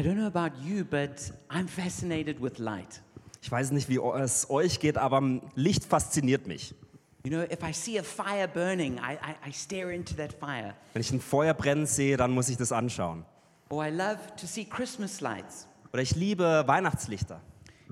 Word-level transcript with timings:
I 0.00 0.02
don't 0.02 0.16
know 0.16 0.28
about 0.28 0.52
you, 0.64 0.82
but 0.82 1.30
I'm 1.50 1.66
fascinated 1.66 2.40
with 2.40 2.58
light. 2.58 3.02
Ich 3.42 3.50
weiß 3.50 3.70
nicht, 3.72 3.90
wie 3.90 3.98
es 3.98 4.48
euch 4.48 4.80
geht, 4.80 4.96
aber 4.96 5.20
Licht 5.56 5.84
fasziniert 5.84 6.46
mich. 6.46 6.74
You 7.22 7.30
know, 7.30 7.42
if 7.42 7.62
I 7.62 7.74
see 7.74 7.98
a 7.98 8.02
fire 8.02 8.48
burning, 8.48 8.96
I, 8.96 9.18
I, 9.22 9.50
I 9.50 9.52
stare 9.52 9.92
into 9.92 10.14
that 10.14 10.32
fire. 10.32 10.72
Wenn 10.94 11.02
ich 11.02 11.12
ein 11.12 11.20
Feuer 11.20 11.52
brennen 11.52 11.84
sehe, 11.84 12.16
dann 12.16 12.30
muss 12.30 12.48
ich 12.48 12.56
das 12.56 12.72
anschauen. 12.72 13.26
Or 13.68 13.84
I 13.86 13.90
love 13.90 14.16
to 14.40 14.46
see 14.46 14.64
Christmas 14.64 15.20
lights, 15.20 15.68
Oder 15.92 16.00
ich 16.00 16.16
liebe 16.16 16.64
Weihnachtslichter. 16.66 17.42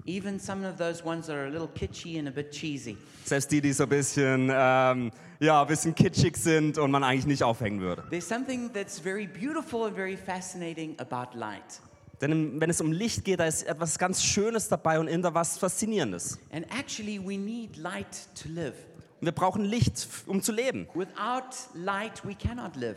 even 0.06 0.38
some 0.38 0.64
of 0.64 0.78
those 0.78 1.04
ones 1.04 1.26
that 1.26 1.36
are 1.36 1.46
a 1.46 1.50
little 1.50 1.68
kitschy 1.68 2.18
and 2.18 2.26
a 2.26 2.30
bit 2.30 2.50
cheesy. 2.52 2.96
Selbst 3.26 3.52
die, 3.52 3.60
die 3.60 3.74
so 3.74 3.82
ein 3.82 3.90
bisschen, 3.90 4.50
ähm, 4.50 5.10
ja, 5.40 5.60
ein 5.60 5.66
bisschen 5.66 5.94
kitschig 5.94 6.38
sind 6.38 6.78
und 6.78 6.90
man 6.90 7.04
eigentlich 7.04 7.26
nicht 7.26 7.42
aufhängen 7.42 7.82
würde. 7.82 8.02
There's 8.08 8.26
something 8.26 8.72
that's 8.72 8.98
very 8.98 9.26
beautiful 9.26 9.84
and 9.84 9.94
very 9.94 10.16
fascinating 10.16 10.98
about 10.98 11.36
light. 11.36 11.82
Denn 12.20 12.60
wenn 12.60 12.70
es 12.70 12.80
um 12.80 12.90
Licht 12.90 13.24
geht, 13.24 13.40
da 13.40 13.46
ist 13.46 13.62
etwas 13.62 13.98
ganz 13.98 14.22
Schönes 14.22 14.68
dabei 14.68 14.98
und 14.98 15.08
immer 15.08 15.34
was 15.34 15.58
Faszinierendes. 15.58 16.38
And 16.52 16.66
actually, 16.76 17.18
we 17.18 17.38
need 17.38 17.76
light 17.76 18.28
to 18.42 18.48
live. 18.48 18.74
Und 19.20 19.26
wir 19.26 19.32
brauchen 19.32 19.64
Licht, 19.64 20.06
um 20.26 20.42
zu 20.42 20.52
leben. 20.52 20.88
Without 20.94 21.54
light, 21.74 22.24
we 22.24 22.34
cannot 22.34 22.76
live. 22.76 22.96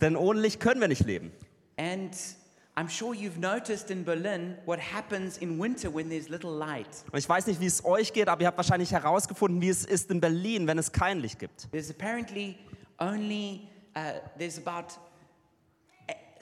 Denn 0.00 0.16
ohne 0.16 0.40
Licht 0.40 0.60
können 0.60 0.80
wir 0.80 0.88
nicht 0.88 1.04
leben. 1.04 1.32
And 1.76 2.14
I'm 2.76 2.88
sure 2.88 3.14
you've 3.14 3.38
noticed 3.38 3.90
in 3.90 4.04
Berlin 4.04 4.56
what 4.64 4.80
happens 4.80 5.38
in 5.38 5.58
winter 5.60 5.92
when 5.92 6.08
there's 6.08 6.28
little 6.28 6.50
light. 6.50 7.04
Und 7.10 7.18
ich 7.18 7.28
weiß 7.28 7.46
nicht, 7.46 7.60
wie 7.60 7.66
es 7.66 7.84
euch 7.84 8.12
geht, 8.12 8.28
aber 8.28 8.42
ihr 8.42 8.46
habt 8.46 8.56
wahrscheinlich 8.56 8.92
herausgefunden, 8.92 9.60
wie 9.60 9.68
es 9.68 9.84
ist 9.84 10.10
in 10.10 10.20
Berlin, 10.20 10.66
wenn 10.66 10.78
es 10.78 10.90
kein 10.90 11.20
Licht 11.20 11.38
gibt. 11.38 11.68
There's 11.70 11.90
apparently 11.90 12.56
only 12.98 13.68
uh, 13.94 14.20
there's 14.38 14.58
about 14.58 14.94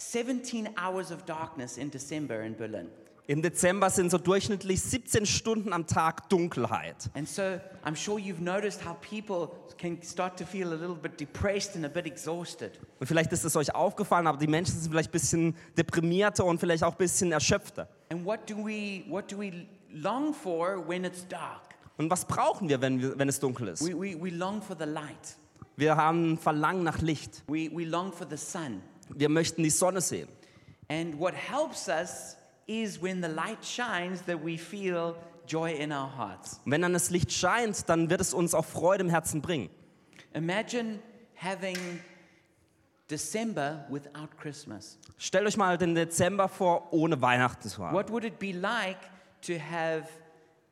17 0.00 0.70
hours 0.76 1.12
of 1.12 1.24
darkness 1.24 1.76
in 1.76 1.90
December 1.90 2.40
in 2.42 2.56
Berlin. 2.56 2.88
Im 3.26 3.42
Dezember 3.42 3.90
sind 3.90 4.10
so 4.10 4.18
durchschnittlich 4.18 4.82
17 4.82 5.24
Stunden 5.24 5.72
am 5.72 5.86
Tag 5.86 6.28
Dunkelheit. 6.30 7.10
And 7.14 7.28
so 7.28 7.42
I'm 7.84 7.94
sure 7.94 8.18
you've 8.18 8.42
noticed 8.42 8.84
how 8.84 8.96
people 9.00 9.50
can 9.78 10.02
start 10.02 10.36
to 10.38 10.44
feel 10.44 10.68
a 10.72 10.74
little 10.74 10.96
bit 10.96 11.20
depressed 11.20 11.76
and 11.76 11.84
a 11.84 11.88
bit 11.88 12.06
exhausted. 12.06 12.72
Und 12.98 13.06
vielleicht 13.06 13.30
ist 13.32 13.44
es 13.44 13.54
euch 13.54 13.72
aufgefallen, 13.72 14.26
aber 14.26 14.38
die 14.38 14.48
Menschen 14.48 14.80
sind 14.80 14.90
vielleicht 14.90 15.10
ein 15.10 15.12
bisschen 15.12 15.54
deprimierter 15.76 16.44
und 16.44 16.58
vielleicht 16.58 16.82
auch 16.82 16.92
ein 16.92 16.98
bisschen 16.98 17.30
erschöpfter. 17.30 17.88
And 18.10 18.24
what 18.24 18.50
do 18.50 18.56
we 18.56 19.04
what 19.08 19.30
do 19.30 19.38
we 19.38 19.66
long 19.92 20.34
for 20.34 20.82
when 20.88 21.04
it's 21.04 21.24
dark? 21.28 21.62
Und 21.98 22.10
was 22.10 22.24
brauchen 22.24 22.68
wir, 22.68 22.80
wenn, 22.80 23.00
wir, 23.00 23.18
wenn 23.18 23.28
es 23.28 23.38
dunkel 23.38 23.68
ist? 23.68 23.86
We, 23.86 23.94
we, 23.94 24.20
we 24.20 24.30
long 24.30 24.60
for 24.60 24.74
the 24.76 24.86
light. 24.86 25.36
Wir 25.76 25.96
haben 25.96 26.36
Verlangen 26.36 26.82
nach 26.82 27.00
Licht. 27.00 27.44
We, 27.46 27.70
we 27.70 27.84
long 27.84 28.12
for 28.12 28.26
the 28.28 28.36
sun. 28.36 28.82
Wir 29.14 29.28
möchten 29.28 29.62
die 29.62 29.70
Sonne 29.70 30.00
sehen. 30.00 30.28
And 30.88 31.18
what 31.18 31.34
helps 31.34 31.88
us 31.88 32.36
is 32.66 33.00
when 33.00 33.22
the 33.22 33.28
light 33.28 33.64
shines 33.64 34.22
that 34.22 34.44
we 34.44 34.56
feel 34.56 35.16
joy 35.46 35.72
in 35.72 35.92
our 35.92 36.16
hearts. 36.16 36.60
Und 36.64 36.72
wenn 36.72 36.82
dann 36.82 36.92
das 36.92 37.10
Licht 37.10 37.32
scheint, 37.32 37.88
dann 37.88 38.10
wird 38.10 38.20
es 38.20 38.32
uns 38.34 38.54
auch 38.54 38.64
Freude 38.64 39.04
im 39.04 39.10
Herzen 39.10 39.42
bringen. 39.42 39.70
Imagine 40.34 41.00
having 41.34 41.76
December 43.10 43.84
without 43.90 44.28
Christmas. 44.40 44.98
Stellt 45.18 45.46
euch 45.46 45.56
mal 45.56 45.76
den 45.76 45.94
Dezember 45.94 46.48
vor, 46.48 46.92
ohne 46.92 47.20
Weihnachten 47.20 47.68
zu 47.68 47.84
haben. 47.84 47.94
What 47.94 48.10
would 48.10 48.24
it 48.24 48.38
be 48.38 48.52
like 48.52 48.98
to 49.42 49.54
have 49.54 50.08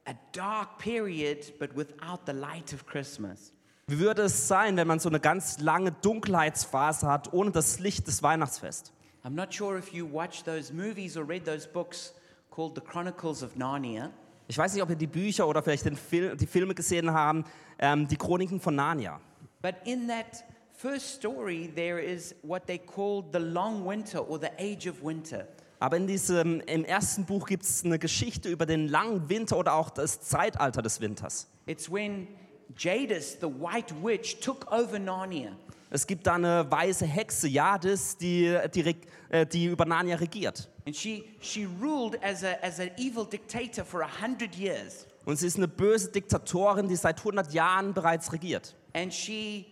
a 0.06 0.14
dark 0.32 0.78
period 0.78 1.52
but 1.58 1.76
without 1.76 2.20
the 2.26 2.32
light 2.32 2.72
of 2.72 2.86
Christmas? 2.86 3.52
Wie 3.90 3.98
würde 4.00 4.24
es 4.24 4.46
sein, 4.46 4.76
wenn 4.76 4.86
man 4.86 4.98
so 4.98 5.08
eine 5.08 5.18
ganz 5.18 5.60
lange 5.60 5.92
Dunkelheitsphase 5.92 7.06
hat, 7.06 7.32
ohne 7.32 7.52
das 7.52 7.78
Licht 7.78 8.06
des 8.06 8.22
Weihnachtsfests? 8.22 8.92
I'm 9.24 9.30
not 9.30 9.54
sure 9.54 9.78
if 9.78 9.94
you 9.94 10.06
watched 10.06 10.44
those 10.44 10.70
movies 10.70 11.16
or 11.16 11.26
read 11.26 11.46
those 11.46 11.66
books 11.66 12.12
called 12.50 12.74
The 12.74 12.82
Chronicles 12.82 13.42
of 13.42 13.56
Narnia. 13.56 14.10
Ich 14.46 14.58
weiß 14.58 14.74
nicht, 14.74 14.82
ob 14.82 14.90
ihr 14.90 14.96
die 14.96 15.06
Bücher 15.06 15.48
oder 15.48 15.62
vielleicht 15.62 15.86
den 15.86 15.96
Fil 15.96 16.36
die 16.36 16.46
Filme 16.46 16.74
gesehen 16.74 17.10
haben, 17.14 17.46
ähm, 17.78 18.06
die 18.06 18.18
Chroniken 18.18 18.60
von 18.60 18.74
Narnia. 18.74 19.20
But 19.62 19.76
in 19.86 20.06
that 20.08 20.44
first 20.76 21.14
story, 21.14 21.72
there 21.74 21.98
is 21.98 22.34
what 22.42 22.66
they 22.66 22.78
called 22.78 23.32
the 23.32 23.38
long 23.38 23.88
winter 23.88 24.28
or 24.28 24.38
the 24.38 24.50
age 24.58 24.86
of 24.86 25.02
winter. 25.02 25.48
Aber 25.80 25.96
in 25.96 26.06
diesem, 26.06 26.60
im 26.60 26.84
ersten 26.84 27.24
Buch 27.24 27.46
gibt 27.46 27.62
es 27.62 27.86
eine 27.86 27.98
Geschichte 27.98 28.50
über 28.50 28.66
den 28.66 28.86
langen 28.86 29.30
Winter 29.30 29.56
oder 29.56 29.72
auch 29.72 29.88
das 29.88 30.20
Zeitalter 30.20 30.82
des 30.82 31.00
Winters. 31.00 31.48
It's 31.64 31.90
when 31.90 32.28
Jadis, 32.76 33.38
the 33.40 33.48
White 33.48 33.94
Witch, 34.02 34.40
took 34.40 34.70
over 34.70 34.98
Narnia. 34.98 35.52
Es 35.90 36.06
gibt 36.06 36.26
da 36.26 36.34
eine 36.34 36.70
weiße 36.70 37.06
Hexe, 37.06 37.48
Jadis, 37.48 38.16
die, 38.16 38.58
die, 38.74 38.96
äh, 39.30 39.46
die 39.46 39.66
über 39.66 39.86
Narnia 39.86 40.16
regiert. 40.16 40.68
And 40.86 40.94
she, 40.94 41.24
she 41.40 41.66
ruled 41.80 42.22
as, 42.22 42.44
a, 42.44 42.56
as 42.62 42.78
an 42.78 42.90
evil 42.98 43.24
dictator 43.24 43.84
for 43.84 44.02
a 44.02 44.08
hundred 44.22 44.54
years. 44.54 45.06
Und 45.24 45.38
sie 45.38 45.46
ist 45.46 45.56
eine 45.56 45.68
böse 45.68 46.10
Diktatorin, 46.10 46.88
die 46.88 46.96
seit 46.96 47.18
100 47.18 47.52
Jahren 47.52 47.94
bereits 47.94 48.32
regiert. 48.32 48.74
And 48.94 49.12
she 49.12 49.66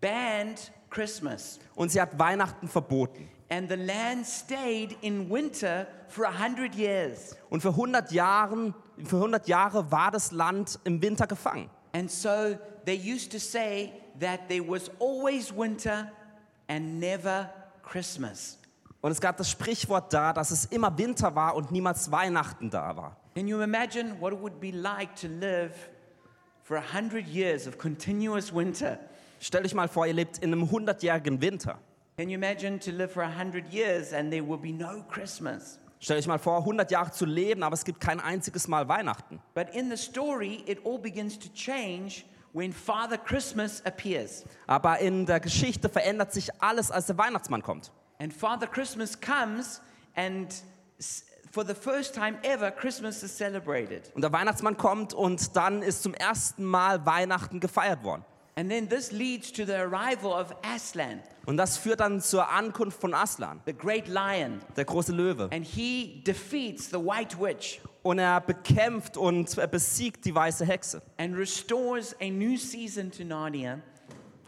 banned 0.00 0.72
Christmas. 0.90 1.58
Und 1.74 1.90
sie 1.90 2.00
hat 2.00 2.18
Weihnachten 2.18 2.68
verboten. 2.68 3.28
And 3.50 3.68
the 3.68 3.76
land 3.76 4.26
stayed 4.26 4.96
in 5.02 5.28
winter 5.28 5.86
for 6.08 6.24
a 6.24 6.32
hundred 6.32 6.74
years. 6.74 7.36
Und 7.48 7.60
für 7.60 7.70
100, 7.70 8.12
Jahren, 8.12 8.74
für 9.04 9.16
100 9.16 9.48
Jahre 9.48 9.90
war 9.90 10.10
das 10.10 10.32
Land 10.32 10.78
im 10.84 11.02
Winter 11.02 11.26
gefangen. 11.26 11.68
And 11.92 12.10
so 12.10 12.58
they 12.84 12.94
used 12.94 13.32
to 13.32 13.40
say 13.40 13.92
that 14.18 14.48
there 14.48 14.62
was 14.62 14.90
always 14.98 15.52
winter 15.52 16.10
and 16.68 17.00
never 17.00 17.50
Christmas. 17.82 18.58
Und 19.02 19.12
es 19.12 19.20
gab 19.20 19.36
das 19.38 19.50
Sprichwort 19.50 20.12
da, 20.12 20.32
dass 20.32 20.50
es 20.50 20.66
immer 20.66 20.96
Winter 20.96 21.34
war 21.34 21.56
und 21.56 21.72
niemals 21.72 22.12
Weihnachten 22.12 22.70
da 22.70 22.96
war. 22.96 23.16
Can 23.34 23.48
you 23.48 23.62
imagine 23.62 24.20
what 24.20 24.32
it 24.32 24.40
would 24.40 24.60
be 24.60 24.70
like 24.72 25.14
to 25.16 25.28
live 25.28 25.72
for 26.62 26.76
a 26.76 26.82
hundred 26.94 27.26
years 27.26 27.66
of 27.66 27.78
continuous 27.78 28.52
winter? 28.52 28.98
Stellt 29.40 29.64
euch 29.64 29.74
mal 29.74 29.88
vor, 29.88 30.06
ihr 30.06 30.12
lebt 30.12 30.38
in 30.38 30.52
einem 30.52 30.64
100-jährigen 30.64 31.40
Winter. 31.40 31.78
Can 32.18 32.28
you 32.28 32.34
imagine 32.34 32.78
to 32.78 32.90
live 32.90 33.10
for 33.10 33.22
a 33.22 33.38
hundred 33.38 33.72
years 33.72 34.12
and 34.12 34.30
there 34.30 34.46
will 34.46 34.58
be 34.58 34.72
no 34.72 35.02
Christmas? 35.08 35.78
Stellt 36.02 36.20
euch 36.20 36.26
mal 36.26 36.38
vor, 36.38 36.58
100 36.60 36.90
Jahre 36.90 37.10
zu 37.10 37.26
leben, 37.26 37.62
aber 37.62 37.74
es 37.74 37.84
gibt 37.84 38.00
kein 38.00 38.20
einziges 38.20 38.68
Mal 38.68 38.88
Weihnachten. 38.88 39.38
But 39.54 39.68
in 39.74 39.90
the 39.90 39.98
story, 39.98 40.64
it 40.66 40.80
all 40.86 40.98
begins 40.98 41.38
to 41.38 41.48
change 41.54 42.24
when 42.54 42.72
Father 42.72 43.18
Christmas 43.18 43.84
appears. 43.84 44.44
Aber 44.66 44.98
in 44.98 45.26
der 45.26 45.40
Geschichte 45.40 45.90
verändert 45.90 46.32
sich 46.32 46.50
alles, 46.62 46.90
als 46.90 47.06
der 47.06 47.18
Weihnachtsmann 47.18 47.62
kommt. 47.62 47.92
And 48.18 48.32
Father 48.32 48.66
Christmas 48.66 49.20
comes, 49.20 49.82
and 50.16 50.62
for 51.50 51.66
the 51.66 51.74
first 51.74 52.14
time 52.14 52.38
ever, 52.44 52.70
Christmas 52.70 53.22
is 53.22 53.36
celebrated. 53.36 54.10
Und 54.14 54.22
der 54.22 54.32
Weihnachtsmann 54.32 54.78
kommt 54.78 55.12
und 55.12 55.54
dann 55.54 55.82
ist 55.82 56.02
zum 56.02 56.14
ersten 56.14 56.64
Mal 56.64 57.04
Weihnachten 57.04 57.60
gefeiert 57.60 58.02
worden. 58.04 58.24
And 58.60 58.68
then 58.70 58.86
this 58.90 59.10
leads 59.10 59.50
to 59.52 59.64
the 59.64 59.72
arrival 59.74 60.32
of 60.32 60.54
Aslan, 60.62 61.20
Und 61.46 61.56
das 61.56 61.78
führt 61.78 62.00
dann 62.00 62.20
zur 62.20 62.46
Ankunft 62.50 63.00
von 63.00 63.14
Aslan, 63.14 63.58
the 63.64 63.72
great 63.72 64.06
lion. 64.06 64.60
der 64.76 64.84
große 64.84 65.12
Löwe. 65.12 65.48
And 65.50 65.64
he 65.64 66.22
defeats 66.26 66.90
the 66.90 66.98
White 66.98 67.40
Witch 67.40 67.80
Und 68.02 68.18
er 68.18 68.38
bekämpft 68.42 69.16
und 69.16 69.56
er 69.56 69.66
besiegt 69.66 70.26
die 70.26 70.34
weiße 70.34 70.66
Hexe. 70.66 71.00
and 71.16 71.34
restores 71.38 72.14
a 72.20 72.28
new 72.28 72.58
season 72.58 73.10
to 73.10 73.24
Narnia. 73.24 73.78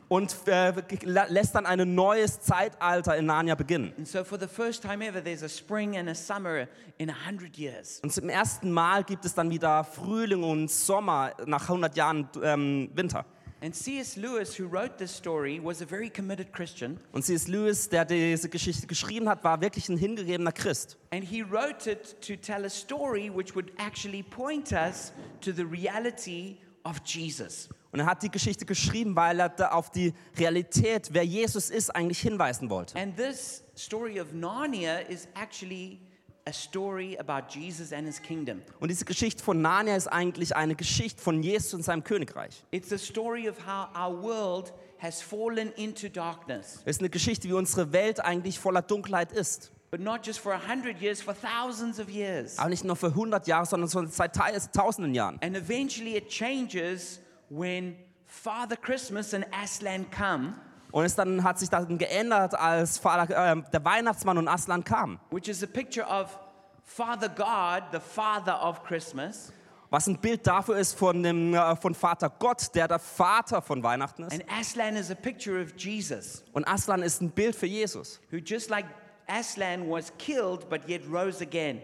Und 0.08 0.36
äh, 0.46 0.72
lä- 0.72 1.28
lässt 1.30 1.54
dann 1.54 1.64
ein 1.64 1.94
neues 1.94 2.38
Zeitalter 2.42 3.16
in 3.16 3.24
Narnia 3.24 3.54
beginnen. 3.54 3.94
And 3.96 4.06
so, 4.06 4.24
for 4.24 4.38
the 4.38 4.46
first 4.46 4.82
time 4.82 5.02
ever, 5.02 5.24
there's 5.24 5.42
a 5.42 5.48
spring 5.48 5.96
and 5.96 6.06
a 6.10 6.14
summer 6.14 6.68
in 6.98 7.08
a 7.08 7.14
hundred 7.26 7.56
years. 7.56 7.98
Und 8.02 8.12
zum 8.12 8.28
ersten 8.28 8.70
Mal 8.72 9.04
gibt 9.04 9.24
es 9.24 9.32
dann 9.32 9.48
wieder 9.50 9.82
Frühling 9.84 10.42
und 10.42 10.70
Sommer 10.70 11.32
nach 11.46 11.62
100 11.62 11.96
Jahren 11.96 12.28
ähm, 12.42 12.90
Winter. 12.92 13.24
And 13.62 13.72
C.S. 13.72 14.16
Lewis, 14.16 14.58
who 14.58 14.66
wrote 14.66 14.98
this 14.98 15.12
story, 15.12 15.60
was 15.62 15.82
a 15.82 15.86
very 15.86 16.10
committed 16.10 16.52
Christian. 16.52 16.98
Und 17.12 17.24
C.S. 17.24 17.46
Lewis, 17.46 17.88
der 17.88 18.04
diese 18.04 18.48
Geschichte 18.48 18.88
geschrieben 18.88 19.28
hat, 19.28 19.44
war 19.44 19.60
wirklich 19.60 19.88
ein 19.88 19.96
hingegebener 19.96 20.50
Christ. 20.50 20.96
And 21.12 21.22
he 21.22 21.42
wrote 21.42 21.88
it 21.88 22.20
to 22.22 22.34
tell 22.34 22.64
a 22.64 22.69
story 22.69 23.31
which 23.31 23.54
would 23.54 23.70
actually 23.78 24.25
point 24.25 24.72
us 24.72 25.12
to 25.42 25.52
the 25.52 25.62
reality 25.62 26.56
of 26.84 27.00
Jesus. 27.04 27.69
Und 27.92 28.00
er 28.00 28.06
hat 28.06 28.25
die 28.25 28.31
Geschichte 28.31 28.64
geschrieben, 28.64 29.14
weil 29.14 29.38
er 29.38 29.50
da 29.50 29.70
auf 29.70 29.90
die 29.90 30.12
Realität, 30.37 31.10
wer 31.12 31.25
Jesus 31.25 31.70
ist, 31.70 31.90
eigentlich 31.90 32.20
hinweisen 32.20 32.69
wollte. 32.69 32.98
And 32.98 33.16
this 33.16 33.62
story 33.76 34.20
of 34.20 34.32
Narnia 34.32 35.08
is 35.08 35.28
actually 35.34 36.00
a 36.46 36.52
story 36.52 37.16
about 37.18 37.48
Jesus 37.50 37.92
and 37.92 38.06
his 38.06 38.20
kingdom. 38.20 38.62
Und 38.80 38.90
diese 38.90 39.04
Geschichte 39.04 39.42
von 39.42 39.60
Narnia 39.62 39.96
ist 39.96 40.08
eigentlich 40.08 40.56
eine 40.56 40.74
Geschichte 40.74 41.22
von 41.22 41.42
Jesus 41.42 41.74
und 41.74 41.82
seinem 41.84 42.02
Königreich. 42.04 42.64
It's 42.70 42.92
a 42.92 42.98
story 42.98 43.48
of 43.48 43.56
how 43.66 43.88
our 43.96 44.22
world 44.22 44.72
has 44.98 45.20
fallen 45.22 45.72
into 45.76 46.08
darkness, 46.08 46.80
Es 46.84 46.96
ist 46.96 47.00
eine 47.00 47.10
Geschichte, 47.10 47.48
wie 47.48 47.52
unsere 47.52 47.92
Welt 47.92 48.20
eigentlich 48.24 48.58
voller 48.58 48.82
Dunkelheit 48.82 49.32
ist. 49.32 49.70
but 49.90 50.00
not 50.00 50.24
just 50.26 50.38
for 50.40 50.52
a 50.54 50.58
hundred 50.68 51.00
years, 51.02 51.20
for 51.20 51.34
thousands 51.34 52.00
of 52.00 52.08
years. 52.08 52.58
Aber 52.58 52.70
nicht 52.70 52.82
nur 52.84 52.96
für 52.96 53.08
100 53.08 53.46
Jahre, 53.46 53.66
sondern 53.66 53.90
schon 53.90 54.06
seit 54.08 54.34
ta- 54.34 54.50
tausenden 54.72 55.14
Jahren. 55.14 55.38
And 55.42 55.54
eventually 55.56 56.16
it 56.16 56.28
changes 56.28 57.20
when 57.50 57.94
Father 58.26 58.76
Christmas 58.76 59.34
and 59.34 59.44
Aslan 59.52 60.06
come 60.10 60.54
Und 60.92 61.04
es 61.04 61.14
dann 61.16 61.42
hat 61.42 61.58
sich 61.58 61.68
dann 61.70 61.98
geändert, 61.98 62.54
als 62.54 62.98
Vater, 62.98 63.52
äh, 63.52 63.62
der 63.72 63.84
Weihnachtsmann 63.84 64.38
und 64.38 64.46
Aslan 64.46 64.84
kamen. 64.84 65.18
which 65.30 65.48
is 65.48 65.62
a 65.62 65.66
picture 65.66 66.06
of 66.06 66.38
Father 66.84 67.28
God, 67.28 67.84
the 67.92 67.98
Father 68.00 68.62
of 68.62 68.82
Christmas, 68.84 69.52
Was 69.90 70.06
ein 70.06 70.18
Bild 70.18 70.46
dafür 70.46 70.76
ist 70.78 70.98
von, 70.98 71.22
dem, 71.22 71.54
äh, 71.54 71.76
von 71.76 71.94
Vater 71.94 72.30
Gott, 72.38 72.74
der 72.74 72.88
der 72.88 72.98
Vater 72.98 73.60
von 73.62 73.82
Weihnachten 73.82 74.22
ist. 74.24 74.32
and 74.32 74.44
Aslan 74.50 74.96
is 74.96 75.10
a 75.10 75.14
picture 75.14 75.60
of 75.62 75.72
Jesus, 75.78 76.42
Und 76.52 76.66
Aslan 76.68 77.02
ist 77.02 77.20
ein 77.22 77.30
Bild 77.30 77.56
für 77.56 77.66
Jesus. 77.66 78.20
who 78.30 78.36
just 78.38 78.68
like 78.70 78.86
Aslan 79.26 79.88
was 79.90 80.12
killed 80.18 80.68
but 80.68 80.86
yet 80.88 81.02
rose 81.10 81.42
again, 81.42 81.80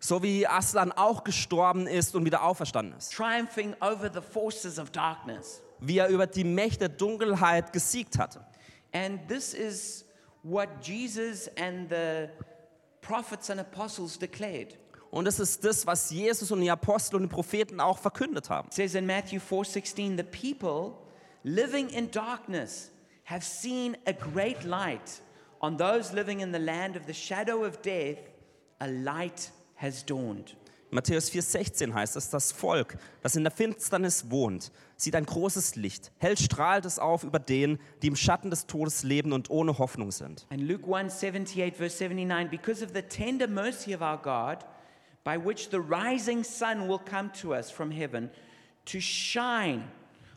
So 0.00 0.22
wie 0.22 0.46
Aslan 0.46 0.92
auch 0.92 1.24
gestorben 1.24 1.86
ist 1.86 2.14
und 2.14 2.24
wieder 2.26 2.42
auferstanden 2.42 2.96
ist. 2.98 3.12
triumphing 3.12 3.74
over 3.80 4.10
the 4.12 4.20
forces 4.20 4.78
of 4.78 4.90
darkness. 4.90 5.62
Wie 5.82 5.96
er 5.98 6.08
über 6.08 6.26
die 6.26 6.44
Mächte 6.44 6.80
der 6.80 6.88
Dunkelheit 6.90 7.72
gesiegt 7.72 8.18
hatte. 8.18 8.44
And 8.92 9.20
this 9.28 9.54
is 9.54 10.04
what 10.42 10.80
Jesus 10.82 11.48
and 11.56 11.88
the 11.88 12.30
prophets 13.00 13.50
and 13.50 13.60
apostles 13.60 14.18
declared. 14.18 14.76
Und 15.10 15.26
es 15.26 15.40
ist 15.40 15.64
das, 15.64 15.86
was 15.86 16.10
Jesus 16.10 16.52
und 16.52 16.60
die 16.60 16.70
Apostel 16.70 17.16
und 17.16 17.22
die 17.22 17.28
Propheten 17.28 17.80
auch 17.80 17.98
verkündet 17.98 18.48
haben. 18.48 18.68
It 18.68 18.74
says 18.74 18.94
in 18.94 19.06
Matthew 19.06 19.40
4:16, 19.40 20.16
the 20.16 20.22
people 20.22 20.96
living 21.42 21.90
in 21.90 22.10
darkness 22.10 22.90
have 23.24 23.44
seen 23.44 23.96
a 24.06 24.12
great 24.12 24.64
light. 24.64 25.22
On 25.60 25.76
those 25.76 26.14
living 26.14 26.40
in 26.40 26.52
the 26.52 26.58
land 26.58 26.96
of 26.96 27.06
the 27.06 27.12
shadow 27.12 27.64
of 27.64 27.82
death, 27.82 28.18
a 28.80 28.86
light 28.86 29.50
has 29.74 30.02
dawned. 30.04 30.54
In 30.90 30.96
Matthäus 30.96 31.30
4,16 31.30 31.94
heißt 31.94 32.16
es, 32.16 32.30
das 32.30 32.50
Volk, 32.50 32.98
das 33.22 33.36
in 33.36 33.44
der 33.44 33.52
Finsternis 33.52 34.28
wohnt, 34.28 34.72
sieht 34.96 35.14
ein 35.14 35.24
großes 35.24 35.76
Licht. 35.76 36.10
Hell 36.18 36.36
strahlt 36.36 36.84
es 36.84 36.98
auf 36.98 37.22
über 37.22 37.38
denen, 37.38 37.78
die 38.02 38.08
im 38.08 38.16
Schatten 38.16 38.50
des 38.50 38.66
Todes 38.66 39.04
leben 39.04 39.32
und 39.32 39.50
ohne 39.50 39.78
Hoffnung 39.78 40.10
sind. 40.10 40.46
And 40.50 40.60
Luke 40.60 40.84
1:78 40.84 41.74
verse 41.76 41.96
79, 42.02 42.50
because 42.50 42.84
of 42.84 42.90
the 42.92 43.02
tender 43.02 43.46
mercy 43.46 43.94
of 43.94 44.00
our 44.00 44.18
God, 44.18 44.64
by 45.22 45.38
which 45.38 45.70
the 45.70 45.78
rising 45.78 46.42
sun 46.42 46.88
will 46.88 46.98
come 46.98 47.30
to 47.40 47.54
us 47.54 47.70
from 47.70 47.92
heaven 47.92 48.28
to 48.86 49.00
shine 49.00 49.84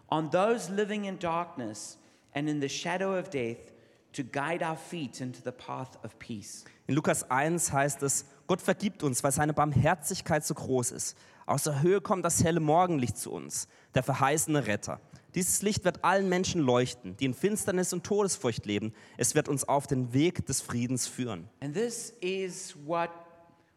on 0.09 0.29
those 0.29 0.69
living 0.71 1.05
in 1.05 1.17
darkness 1.17 1.97
and 2.35 2.47
in 2.47 2.61
the 2.61 2.69
shadow 2.69 3.17
of 3.17 3.31
death, 3.31 3.73
to 4.11 4.21
guide 4.21 4.61
our 4.61 4.77
feet 4.77 5.19
into 5.19 5.41
the 5.41 5.51
path 5.51 5.97
of 6.03 6.19
peace. 6.19 6.63
In 6.85 6.93
Lukas 6.93 7.25
1 7.29 7.73
heißt 7.73 8.03
es, 8.03 8.25
Gott 8.53 8.61
vergibt 8.61 9.01
uns, 9.01 9.23
weil 9.23 9.31
seine 9.31 9.51
Barmherzigkeit 9.51 10.45
so 10.45 10.53
groß 10.53 10.91
ist. 10.91 11.17
Aus 11.47 11.63
der 11.63 11.81
Höhe 11.81 12.01
kommt 12.01 12.23
das 12.23 12.43
helle 12.43 12.59
Morgenlicht 12.59 13.17
zu 13.17 13.31
uns, 13.31 13.67
der 13.95 14.03
verheißene 14.03 14.67
Retter. 14.67 15.01
Dieses 15.33 15.63
Licht 15.63 15.83
wird 15.85 16.03
allen 16.03 16.29
Menschen 16.29 16.61
leuchten, 16.61 17.17
die 17.17 17.25
in 17.25 17.33
Finsternis 17.33 17.93
und 17.93 18.03
Todesfurcht 18.03 18.67
leben. 18.67 18.93
Es 19.17 19.33
wird 19.33 19.49
uns 19.49 19.67
auf 19.67 19.87
den 19.87 20.13
Weg 20.13 20.45
des 20.45 20.61
Friedens 20.61 21.07
führen. 21.07 21.49
And 21.61 21.73
this 21.73 22.13
is 22.21 22.75
what 22.85 23.09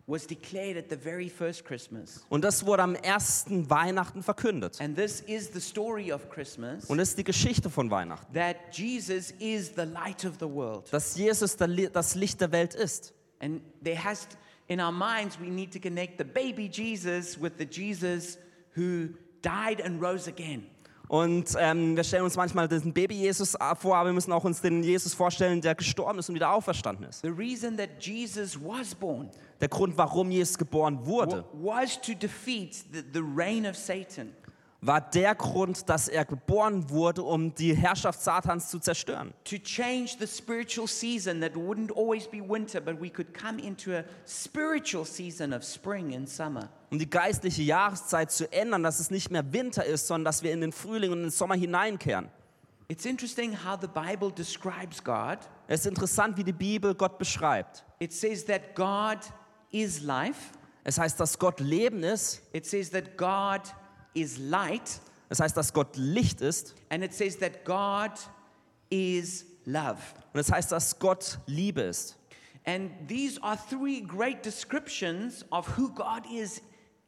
was 0.06 0.26
declared 0.26 0.76
at 0.76 0.90
the 0.90 0.96
very 1.02 1.30
first 1.30 1.64
Christmas. 1.64 2.22
Und 2.28 2.44
das 2.44 2.66
wurde 2.66 2.82
am 2.82 2.96
ersten 2.96 3.70
Weihnachten 3.70 4.22
verkündet. 4.22 4.78
And 4.78 4.94
this 4.94 5.22
is 5.22 5.48
the 5.54 5.60
story 5.62 6.12
of 6.12 6.28
Christmas 6.28 6.84
Und 6.84 6.98
das 6.98 7.08
ist 7.08 7.18
die 7.18 7.24
Geschichte 7.24 7.70
von 7.70 7.90
Weihnachten, 7.90 8.30
that 8.34 8.56
Jesus 8.72 9.30
is 9.38 9.72
the 9.74 9.84
light 9.84 10.26
of 10.26 10.34
the 10.38 10.46
world. 10.46 10.92
dass 10.92 11.16
Jesus 11.16 11.56
das 11.56 12.14
Licht 12.14 12.42
der 12.42 12.52
Welt 12.52 12.74
ist. 12.74 13.14
And 13.40 13.62
there 13.82 14.02
has 14.02 14.28
to, 14.28 14.36
in 14.68 14.80
our 14.80 14.92
minds 14.92 15.38
we 15.40 15.48
need 15.48 15.72
to 15.72 15.78
connect 15.78 16.18
the 16.18 16.24
baby 16.24 16.68
Jesus 16.68 17.40
with 17.40 17.52
the 17.58 17.64
Jesus 17.64 18.38
who 18.76 19.08
died 19.42 19.80
and 19.84 20.02
rose 20.02 20.28
again. 20.28 20.66
Und 21.08 21.54
ähm, 21.56 21.94
wir 21.96 22.02
stellen 22.02 22.24
uns 22.24 22.34
manchmal 22.36 22.66
den 22.66 22.92
Baby-Jesus 22.92 23.56
vor, 23.78 23.96
aber 23.96 24.08
wir 24.08 24.12
müssen 24.12 24.32
auch 24.32 24.42
uns 24.42 24.60
den 24.60 24.82
Jesus 24.82 25.14
vorstellen, 25.14 25.60
der 25.60 25.76
gestorben 25.76 26.18
ist 26.18 26.28
und 26.28 26.34
wieder 26.34 26.50
auferstanden 26.50 27.06
ist. 27.06 27.20
The 27.22 27.28
reason 27.28 27.76
that 27.76 27.90
Jesus 28.00 28.58
was 28.60 28.92
born 28.92 29.30
Der 29.60 29.68
Grund, 29.68 29.96
warum 29.96 30.32
Jesus 30.32 30.58
geboren 30.58 30.98
wurde, 31.06 31.44
wa- 31.52 31.76
was 31.76 32.00
to 32.00 32.12
defeat 32.12 32.74
the, 32.92 33.04
the 33.14 33.20
reign 33.22 33.66
of 33.66 33.76
Satan. 33.76 34.32
War 34.86 35.00
der 35.00 35.34
Grund, 35.34 35.88
dass 35.88 36.08
er 36.08 36.24
geboren 36.24 36.88
wurde, 36.90 37.22
um 37.22 37.54
die 37.54 37.74
Herrschaft 37.74 38.20
Satans 38.20 38.68
zu 38.68 38.78
zerstören. 38.78 39.32
To 39.44 39.56
change 39.56 40.16
the 40.18 40.26
spiritual 40.26 40.86
season 40.86 41.40
that 41.40 41.54
wouldn't 41.54 41.92
always 41.92 42.26
be 42.26 42.40
winter, 42.40 42.80
but 42.80 43.00
we 43.00 43.10
could 43.10 43.34
come 43.34 43.60
into 43.60 43.92
a 43.92 44.04
spiritual 44.26 45.04
season 45.04 45.52
of 45.52 45.64
spring 45.64 46.14
and 46.14 46.28
summer. 46.28 46.68
Um 46.90 46.98
die 46.98 47.10
geistliche 47.10 47.62
Jahreszeit 47.62 48.30
zu 48.30 48.50
ändern, 48.52 48.82
dass 48.82 49.00
es 49.00 49.10
nicht 49.10 49.30
mehr 49.30 49.52
Winter 49.52 49.84
ist, 49.84 50.06
sondern 50.06 50.24
dass 50.26 50.42
wir 50.42 50.52
in 50.52 50.60
den 50.60 50.72
Frühling 50.72 51.12
und 51.12 51.22
den 51.22 51.30
Sommer 51.30 51.56
hineinkehren. 51.56 52.28
It's 52.88 53.04
interesting 53.04 53.52
how 53.52 53.76
the 53.80 53.88
Bible 53.88 54.30
describes 54.30 55.02
God. 55.02 55.38
Es 55.66 55.80
ist 55.80 55.86
interessant, 55.86 56.36
wie 56.36 56.44
die 56.44 56.52
Bibel 56.52 56.94
Gott 56.94 57.18
beschreibt. 57.18 57.84
It 57.98 58.12
says 58.12 58.44
that 58.44 58.76
God 58.76 59.18
is 59.72 60.00
life. 60.02 60.52
Es 60.84 60.96
heißt, 60.96 61.18
dass 61.18 61.36
Gott 61.36 61.58
Leben 61.58 62.04
ist. 62.04 62.42
It 62.52 62.64
says 62.64 62.90
that 62.90 63.16
God 63.16 63.62
is 64.16 64.38
light. 64.38 65.00
Es 65.28 65.40
heißt, 65.40 65.56
dass 65.56 65.72
Gott 65.72 65.96
Licht 65.96 66.40
ist. 66.40 66.74
And 66.88 67.04
it 67.04 67.12
says 67.12 67.38
that 67.38 67.64
God 67.64 68.12
is 68.90 69.44
love. 69.64 69.98
Und 70.32 70.40
es 70.40 70.50
heißt, 70.50 70.72
dass 70.72 70.98
Gott 70.98 71.38
Liebe 71.46 71.82
ist. 71.82 72.16
And 72.64 72.90
these 73.08 73.40
are 73.42 73.58
three 73.70 74.00
great 74.00 74.44
descriptions 74.44 75.44
of 75.50 75.78
who 75.78 75.88
God 75.88 76.22
is 76.32 76.60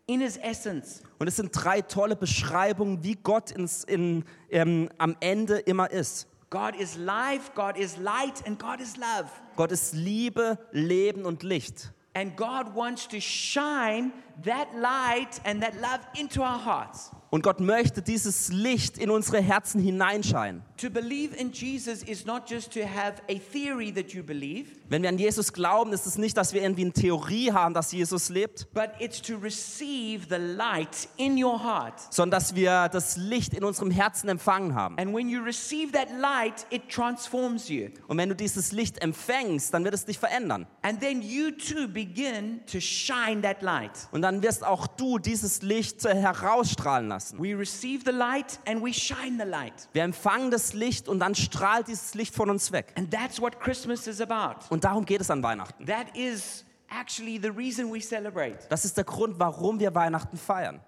in 0.06 0.20
his 0.20 0.36
essence. 0.36 1.02
Und 1.18 1.26
es 1.28 1.36
sind 1.36 1.50
drei 1.52 1.82
tolle 1.82 2.16
Beschreibungen, 2.16 3.02
wie 3.02 3.16
Gott 3.16 3.50
ins, 3.50 3.84
in, 3.84 4.24
ähm, 4.50 4.88
am 4.98 5.16
Ende 5.20 5.58
immer 5.58 5.90
ist. 5.90 6.28
God 6.50 6.74
is 6.76 6.96
life, 6.96 7.50
God 7.54 7.76
is 7.76 7.96
light, 7.98 8.46
and 8.46 8.58
God 8.58 8.80
is 8.80 8.96
love. 8.96 9.28
Gott 9.56 9.70
ist 9.70 9.94
Liebe, 9.94 10.58
Leben 10.72 11.26
und 11.26 11.42
Licht. 11.42 11.92
And 12.18 12.34
God 12.34 12.74
wants 12.74 13.06
to 13.08 13.20
shine 13.20 14.10
that 14.42 14.74
light 14.74 15.40
and 15.44 15.62
that 15.62 15.80
love 15.80 16.00
into 16.18 16.42
our 16.42 16.58
hearts. 16.58 17.12
Und 17.30 17.44
Gott 17.44 17.60
möchte 17.60 18.02
dieses 18.02 18.48
Licht 18.48 18.98
in 18.98 19.08
unsere 19.08 19.40
Herzen 19.40 19.80
hineinscheinen. 19.80 20.64
To 20.78 20.88
believe 20.88 21.34
in 21.36 21.50
Jesus 21.52 22.04
is 22.04 22.24
not 22.24 22.48
just 22.48 22.72
to 22.74 22.80
have 22.86 23.20
a 23.28 23.38
theory 23.52 23.92
that 23.92 24.12
you 24.12 24.22
believe, 24.22 24.66
Wenn 24.88 25.02
wir 25.02 25.10
an 25.10 25.18
Jesus 25.18 25.52
glauben, 25.52 25.92
ist 25.92 26.06
es 26.06 26.16
nicht, 26.16 26.36
dass 26.36 26.54
wir 26.54 26.62
irgendwie 26.62 26.82
eine 26.84 26.92
Theorie 26.92 27.52
haben, 27.52 27.74
dass 27.74 27.92
Jesus 27.92 28.28
lebt, 28.30 28.72
but 28.72 28.90
it's 29.00 29.20
to 29.20 29.34
receive 29.36 30.26
the 30.30 30.36
light 30.36 31.08
in 31.16 31.42
your 31.42 31.62
heart. 31.62 31.94
sondern 32.10 32.38
dass 32.38 32.54
wir 32.54 32.88
das 32.88 33.16
Licht 33.16 33.54
in 33.54 33.64
unserem 33.64 33.90
Herzen 33.90 34.28
empfangen 34.28 34.74
haben. 34.74 34.96
And 34.98 35.12
when 35.14 35.28
you 35.28 35.42
receive 35.42 35.92
that 35.92 36.08
light, 36.18 36.64
it 36.70 36.88
transforms 36.88 37.68
you. 37.68 37.88
Und 38.06 38.16
wenn 38.16 38.28
du 38.28 38.36
dieses 38.36 38.70
Licht 38.72 39.02
empfängst, 39.02 39.74
dann 39.74 39.84
wird 39.84 39.94
es 39.94 40.04
dich 40.06 40.18
verändern. 40.18 40.66
And 40.82 41.00
then 41.00 41.22
you 41.22 41.50
too 41.50 41.88
begin 41.88 42.60
to 42.70 42.78
shine 42.80 43.42
that 43.42 43.62
light. 43.62 44.08
Und 44.12 44.22
dann 44.22 44.42
wirst 44.42 44.64
auch 44.64 44.86
du 44.86 45.18
dieses 45.18 45.60
Licht 45.62 46.04
herausstrahlen 46.04 47.08
lassen. 47.08 47.38
We 47.42 47.58
receive 47.58 48.04
the 48.06 48.12
light 48.16 48.60
and 48.64 48.82
we 48.82 48.92
shine 48.92 49.36
the 49.38 49.48
light. 49.48 49.88
Wir 49.92 50.04
empfangen 50.04 50.50
das 50.50 50.67
Licht 50.72 51.08
und 51.08 51.20
dann 51.20 51.34
strahlt 51.34 51.88
dieses 51.88 52.14
Licht 52.14 52.34
von 52.34 52.50
uns 52.50 52.72
weg. 52.72 52.92
And 52.96 53.10
that's 53.10 53.40
what 53.40 53.60
Christmas 53.60 54.06
is 54.06 54.20
about. 54.20 54.64
Und 54.70 54.84
darum 54.84 55.04
geht 55.04 55.20
es 55.20 55.30
an 55.30 55.42
Weihnachten. 55.42 55.86
That 55.86 56.16
is 56.16 56.64
actually 56.88 57.38
the 57.40 57.50
reason 57.50 57.92
we 57.92 58.00
celebrate. 58.00 58.58
Das 58.68 58.84
ist 58.84 58.96
der 58.96 59.04
Grund, 59.04 59.38
warum 59.38 59.78
wir 59.80 59.94
Weihnachten 59.94 60.36
feiern. 60.36 60.80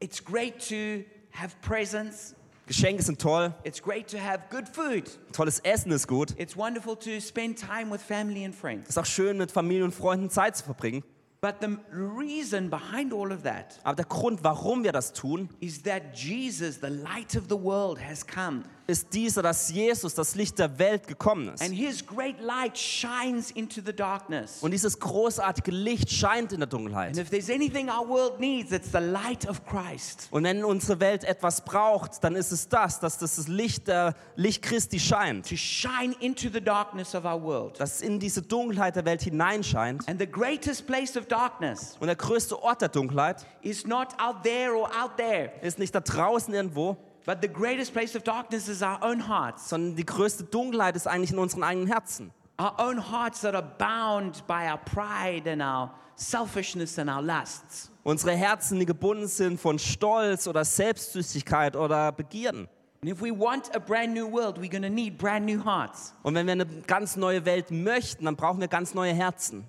It's 0.00 0.24
great 0.24 0.58
to 0.68 1.04
have 1.32 1.54
presents, 1.62 2.34
Geschenke 2.66 3.02
sind 3.02 3.20
toll, 3.20 3.54
it's 3.64 3.82
great 3.82 4.08
to 4.10 4.18
have 4.18 4.42
good 4.50 4.68
food. 4.68 5.04
tolles 5.32 5.58
Essen 5.60 5.90
ist 5.90 6.06
gut. 6.06 6.34
It's 6.38 6.56
wonderful 6.56 6.96
to 6.96 7.20
spend 7.20 7.58
time 7.58 7.90
with 7.90 8.02
family 8.02 8.44
and 8.44 8.54
friends. 8.54 8.84
Es 8.84 8.90
ist 8.90 8.98
auch 8.98 9.06
schön, 9.06 9.38
mit 9.38 9.50
Familie 9.50 9.84
und 9.84 9.94
Freunden 9.94 10.30
Zeit 10.30 10.56
zu 10.56 10.64
verbringen. 10.64 11.02
But 11.40 11.56
the 11.60 11.78
reason 11.92 12.68
behind 12.68 13.12
all 13.12 13.32
of 13.32 13.42
that 13.44 13.78
Aber 13.84 13.94
der 13.94 14.04
Grund, 14.06 14.42
warum 14.42 14.82
wir 14.82 14.92
das 14.92 15.12
tun, 15.12 15.48
is 15.60 15.82
that 15.84 16.14
Jesus, 16.14 16.80
the 16.80 16.88
light 16.88 17.36
of 17.36 17.44
the 17.48 17.56
world, 17.58 17.98
has 18.00 18.26
come. 18.26 18.64
Ist 18.88 19.12
dieser, 19.12 19.42
dass 19.42 19.70
Jesus, 19.70 20.14
das 20.14 20.34
Licht 20.34 20.58
der 20.58 20.78
Welt, 20.78 21.06
gekommen 21.06 21.52
ist. 21.52 21.62
And 21.62 21.74
his 21.74 22.04
great 22.04 22.40
light 22.40 22.76
shines 22.78 23.50
into 23.50 23.82
the 23.84 23.92
darkness. 23.92 24.62
Und 24.62 24.70
dieses 24.70 24.98
großartige 24.98 25.70
Licht 25.70 26.10
scheint 26.10 26.52
in 26.52 26.60
der 26.60 26.66
Dunkelheit. 26.66 27.08
And 27.08 27.18
if 27.18 27.28
there's 27.28 27.50
anything 27.50 27.90
our 27.90 28.08
world 28.08 28.40
needs, 28.40 28.72
it's 28.72 28.90
the 28.90 28.98
light 28.98 29.46
of 29.46 29.62
Christ. 29.66 30.28
Und 30.30 30.44
wenn 30.44 30.64
unsere 30.64 31.00
Welt 31.00 31.24
etwas 31.24 31.62
braucht, 31.62 32.24
dann 32.24 32.34
ist 32.34 32.50
es 32.50 32.66
das, 32.66 32.98
dass 32.98 33.18
das 33.18 33.46
Licht 33.46 33.88
der 33.88 34.14
Licht 34.36 34.62
Christi 34.62 34.98
scheint. 34.98 35.46
To 35.46 35.56
shine 35.56 36.14
into 36.20 36.48
the 36.50 36.60
darkness 36.60 37.14
of 37.14 37.26
our 37.26 37.42
world. 37.42 37.78
Dass 37.78 38.00
in 38.00 38.18
diese 38.18 38.40
Dunkelheit 38.40 38.96
der 38.96 39.04
Welt 39.04 39.20
hineinscheint. 39.20 40.08
And 40.08 40.18
the 40.18 40.26
greatest 40.26 40.86
place 40.86 41.14
of 41.14 41.26
darkness 41.26 41.98
Und 42.00 42.06
der 42.06 42.16
größte 42.16 42.62
Ort 42.62 42.80
der 42.80 42.88
Dunkelheit 42.88 43.44
is 43.60 43.86
not 43.86 44.18
out 44.18 44.42
there 44.44 44.74
or 44.74 44.88
out 44.98 45.18
there, 45.18 45.52
ist 45.60 45.78
nicht 45.78 45.94
da 45.94 46.00
draußen 46.00 46.54
irgendwo, 46.54 46.96
but 47.28 47.42
the 47.42 47.48
greatest 47.48 47.92
place 47.92 48.14
of 48.14 48.24
darkness 48.24 48.68
is 48.68 48.82
our 48.82 48.98
own 49.02 49.20
hearts. 49.20 49.68
sondern 49.68 49.94
die 49.94 50.06
größte 50.06 50.44
Dunkelheit 50.44 50.96
ist 50.96 51.06
eigentlich 51.06 51.30
in 51.30 51.38
unseren 51.38 51.62
eigenen 51.62 51.86
Herzen. 51.86 52.30
Our 52.58 52.72
own 52.78 53.12
hearts 53.12 53.42
that 53.42 53.54
are 53.54 53.62
bound 53.62 54.46
by 54.46 54.66
our 54.66 54.78
pride 54.78 55.46
and 55.46 55.60
our 55.60 55.90
selfishness 56.16 56.98
and 56.98 57.10
our 57.10 57.20
lusts. 57.20 57.90
Unsere 58.02 58.34
Herzen, 58.34 58.80
die 58.80 58.86
gebunden 58.86 59.28
sind 59.28 59.60
von 59.60 59.78
Stolz 59.78 60.48
oder 60.48 60.64
Selbstsüchtigkeit 60.64 61.76
oder 61.76 62.12
Begierden. 62.12 62.66
And 63.02 63.12
if 63.12 63.20
we 63.20 63.30
want 63.30 63.76
a 63.76 63.78
brand 63.78 64.14
new 64.14 64.26
world, 64.26 64.56
we're 64.58 64.70
going 64.70 64.82
to 64.82 64.88
need 64.88 65.18
brand 65.18 65.44
new 65.44 65.62
hearts. 65.62 66.14
Und 66.22 66.34
wenn 66.34 66.46
wir 66.46 66.52
eine 66.52 66.64
ganz 66.86 67.14
neue 67.16 67.44
Welt 67.44 67.70
möchten, 67.70 68.24
dann 68.24 68.36
brauchen 68.36 68.58
wir 68.58 68.68
ganz 68.68 68.94
neue 68.94 69.12
Herzen. 69.12 69.68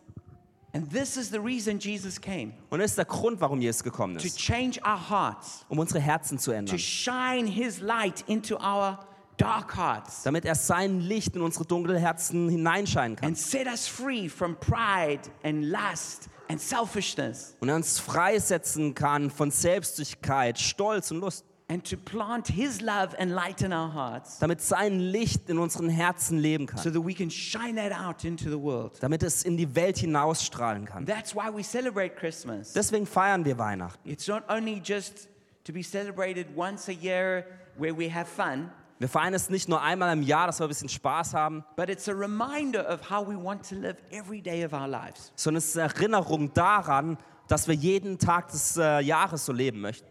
Und 0.71 0.93
das 0.93 2.91
ist 2.91 2.97
der 2.97 3.05
Grund, 3.05 3.41
warum 3.41 3.59
Jesus 3.61 3.83
gekommen 3.83 4.17
to 4.17 4.25
ist, 4.27 4.37
change 4.37 4.79
our 4.85 5.09
hearts, 5.09 5.65
um 5.67 5.79
unsere 5.79 5.99
Herzen 5.99 6.37
zu 6.37 6.51
to 6.51 6.57
ändern. 6.57 6.77
shine 6.77 7.47
his 7.47 7.79
light 7.81 8.23
into 8.27 8.55
our 8.57 8.99
dark 9.37 9.75
hearts, 9.75 10.23
Damit 10.23 10.45
er 10.45 10.53
sein 10.55 10.99
Licht 10.99 11.35
in 11.35 11.41
unsere 11.41 11.65
dunklen 11.65 11.97
Herzen 11.97 12.49
hineinscheinen 12.49 13.15
kann. 13.15 13.29
and 13.29 13.37
set 13.37 13.65
us 13.67 13.87
free 13.87 14.27
from 14.29 14.55
pride 14.59 15.21
and 15.43 15.63
lust 15.65 16.29
and 16.49 16.61
selfishness, 16.61 17.55
Und 17.61 17.69
er 17.69 17.75
uns 17.75 17.99
freisetzen 17.99 18.93
kann 18.93 19.31
von 19.31 19.49
Selbstsüchtigkeit, 19.51 20.59
Stolz 20.59 21.09
und 21.11 21.19
Lust. 21.21 21.45
And 21.71 21.83
to 21.87 21.95
plant 21.95 22.47
his 22.47 22.81
love 22.81 23.15
and 23.19 23.31
light 23.33 23.61
in 23.61 23.71
our 23.71 23.93
hearts 23.93 24.39
Damit 24.39 24.59
sein 24.61 24.99
Licht 24.99 25.49
in 25.49 25.59
unseren 25.59 25.87
Herzen 25.89 26.39
leben 26.39 26.67
so 26.67 26.83
kann. 26.83 26.93
that 26.93 27.05
we 27.05 27.13
can 27.13 27.29
shine 27.29 27.75
that 27.75 27.91
out 27.91 28.23
into 28.25 28.49
the 28.49 28.59
world. 28.59 28.97
Damit 29.01 29.21
es 29.23 29.43
in 29.43 29.55
die 29.55 29.73
Welt 29.75 29.97
hinausstrahlen 29.99 30.85
kann. 30.85 31.05
That's 31.05 31.35
why 31.35 31.49
we 31.53 31.63
celebrate 31.63 32.15
Christmas. 32.15 32.73
Deswegen 32.73 33.05
feiern 33.05 33.45
wir 33.45 33.57
Weihnachten. 33.57 33.99
It's 34.09 34.27
not 34.27 34.43
only 34.49 34.81
just 34.83 35.29
to 35.65 35.71
be 35.71 35.83
celebrated 35.83 36.47
once 36.55 36.89
a 36.89 36.93
year 36.93 37.45
where 37.77 37.95
we 37.95 38.09
have 38.13 38.25
fun, 38.25 38.71
Wir 38.97 39.07
feiern 39.07 39.33
es 39.33 39.49
nicht 39.49 39.69
nur 39.69 39.81
einmal 39.81 40.11
im 40.11 40.23
Jahr, 40.23 40.47
dass 40.47 40.59
wir 40.59 40.65
ein 40.65 40.69
bisschen 40.69 40.89
Spaß 40.89 41.33
haben, 41.33 41.63
but 41.77 41.87
it's 41.87 42.09
a 42.09 42.13
reminder 42.13 42.85
of 42.91 43.09
how 43.09 43.25
we 43.25 43.35
want 43.41 43.63
to 43.69 43.75
live 43.75 43.95
every 44.11 44.41
day 44.41 44.65
of 44.65 44.73
our 44.73 44.87
lives. 44.87 45.31
sondern 45.35 45.59
es 45.59 45.67
ist 45.69 45.77
eine 45.77 45.93
Erinnerung 45.93 46.53
daran, 46.53 47.17
dass 47.47 47.67
wir 47.69 47.75
jeden 47.75 48.17
Tag 48.19 48.49
des 48.49 48.75
äh, 48.75 48.99
Jahres 48.99 49.45
so 49.45 49.53
leben 49.53 49.79
möchten. 49.79 50.07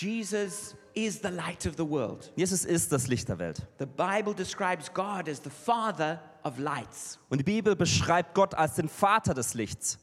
Jesus 0.00 0.76
is 0.94 1.20
the 1.20 1.28
light 1.28 1.66
of 1.66 1.74
the 1.76 1.84
world. 1.88 2.32
Jesus 2.36 2.64
ist 2.64 2.92
das 2.92 3.08
Licht 3.08 3.28
der 3.28 3.38
Welt. 3.38 3.66
The 3.78 3.86
Bible 3.86 4.34
describes 4.34 4.92
God 4.92 5.28
as 5.28 5.40
the 5.42 5.50
father 5.50 6.20
of 6.44 6.58
lights, 6.58 7.18
Und 7.30 7.38
die 7.38 7.44
Bibel 7.44 7.74
beschreibt 7.74 8.34
Gott 8.34 8.54
als 8.54 8.76
den 8.76 8.88
Vater 8.88 9.34
des 9.34 9.54
Lichts. 9.54 9.98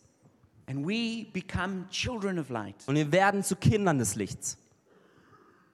and 0.68 0.86
we 0.86 1.28
become 1.32 1.86
children 1.90 2.40
of 2.40 2.50
light. 2.50 2.76
Und 2.88 2.96
wir 2.96 3.12
werden 3.12 3.44
zu 3.44 3.56
Kindern 3.56 4.00
des 4.00 4.16
Lichts. 4.16 4.58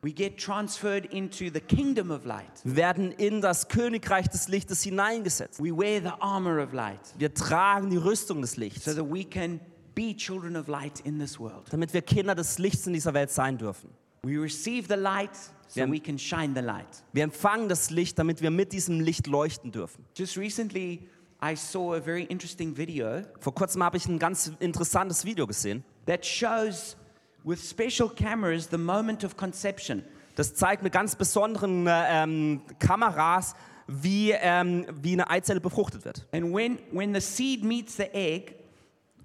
We 0.04 0.12
get 0.12 0.38
transferred 0.40 1.06
into 1.13 1.46
the 1.54 1.62
kingdom 1.62 2.10
of 2.12 2.25
light. 2.25 2.50
Wir 2.63 2.75
werden 2.75 3.12
in 3.12 3.40
das 3.42 3.68
Königreich 3.68 4.28
des 4.30 4.48
Lichtes 4.48 4.82
hineingesetzt. 4.82 5.60
We 5.63 5.72
wear 5.75 6.01
the 6.01 6.12
armor 6.20 6.62
of 6.62 6.74
light 6.74 7.00
Wir 7.18 7.34
tragen 7.34 7.90
die 7.90 7.98
Rüstung 7.98 8.42
des 8.42 8.58
Lichts, 8.58 8.84
so 8.86 8.94
that 8.94 9.06
we 9.10 9.24
can 9.24 9.60
be 9.96 10.16
children 10.16 10.56
of 10.56 10.68
light 10.68 11.00
in 11.01 11.20
this 11.20 11.40
world. 11.40 11.68
damit 11.72 11.94
wir 11.94 12.01
Kinder 12.01 12.34
des 12.36 12.58
Lichts 12.58 12.86
in 12.88 12.94
dieser 12.94 13.13
Welt 13.13 13.30
sein 13.32 13.58
dürfen. 13.58 13.90
We 14.24 14.38
receive 14.40 14.88
the 14.88 14.94
light 15.01 15.36
so 15.68 15.78
Wir- 15.82 15.90
we 15.92 16.00
can 16.00 16.20
shine 16.20 16.54
the 16.54 16.62
light. 16.62 16.86
Wir 17.12 17.24
empfangen 17.24 17.68
das 17.70 17.90
Licht, 17.90 18.20
damit 18.20 18.40
wir 18.44 18.51
mit 18.51 18.72
diesem 18.72 19.00
Licht 19.00 19.25
leuchten 19.25 19.72
dürfen. 19.72 20.06
Just 20.16 20.38
recently, 20.38 21.08
I 21.44 21.56
saw 21.56 21.96
a 21.96 22.00
very 22.00 22.25
interesting 22.25 22.78
video 22.78 23.24
Vor 23.40 23.56
kurzem 23.56 23.84
habe 23.84 23.98
ich 23.98 24.06
ein 24.08 24.20
ganz 24.20 24.51
interessantes 24.60 25.25
Video 25.25 25.48
gesehen. 25.48 25.84
that 26.06 26.24
shows 26.24 26.96
with 27.44 27.68
special 27.68 28.10
cameras 28.10 28.68
the 28.70 28.78
moment 28.78 29.24
of 29.24 29.36
conception. 29.36 30.04
Das 30.36 30.54
zeigt 30.54 30.84
mit 30.84 30.94
ganz 30.94 31.16
besonderen 31.16 31.88
äh, 31.88 32.24
ähm, 32.24 32.62
Kameras, 32.78 33.56
wie, 33.88 34.34
ähm, 34.34 34.86
wie 35.01 35.13
eine 35.13 35.32
Eizelle 35.32 35.60
befruchtet 35.62 36.06
wird. 36.06 36.28
And 36.32 36.54
when, 36.54 36.78
when 36.92 37.16
the 37.16 37.22
seed 37.22 37.63
meets 37.63 37.98
the 37.98 38.04
egg 38.13 38.54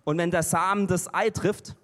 Und 0.04 0.16
wenn 0.16 0.30
der 0.30 0.42
Samen 0.42 0.86
das 0.86 1.12
Ei 1.12 1.28
trifft 1.28 1.76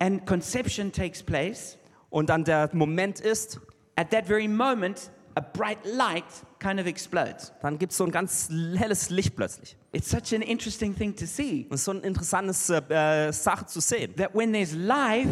and 0.00 0.26
conception 0.26 0.90
takes 0.90 1.22
place, 1.22 1.78
und 2.12 2.28
dann 2.30 2.44
der 2.44 2.70
Moment 2.72 3.18
ist, 3.18 3.58
at 3.96 4.10
that 4.10 4.26
very 4.26 4.46
moment, 4.46 5.10
a 5.34 5.40
bright 5.40 5.78
light 5.84 6.24
kind 6.60 6.78
of 6.78 6.86
explodes. 6.86 7.52
dann 7.62 7.78
gibt 7.78 7.90
es 7.92 7.98
so 7.98 8.04
ein 8.04 8.10
ganz 8.12 8.48
helles 8.76 9.10
Licht 9.10 9.34
plötzlich. 9.34 9.76
It's 9.92 10.08
such 10.10 10.32
an 10.34 10.42
interesting 10.42 10.94
thing 10.96 11.16
to 11.16 11.26
see 11.26 11.66
Und 11.68 11.74
es 11.74 11.80
ist 11.80 11.84
so 11.86 11.92
ein 11.92 12.02
interessantes 12.02 12.70
äh, 12.70 12.80
äh, 13.28 13.32
Sache 13.32 13.66
zu 13.66 13.80
sehen. 13.80 14.14
that 14.16 14.34
when 14.34 14.52
there's 14.52 14.72
life, 14.74 15.28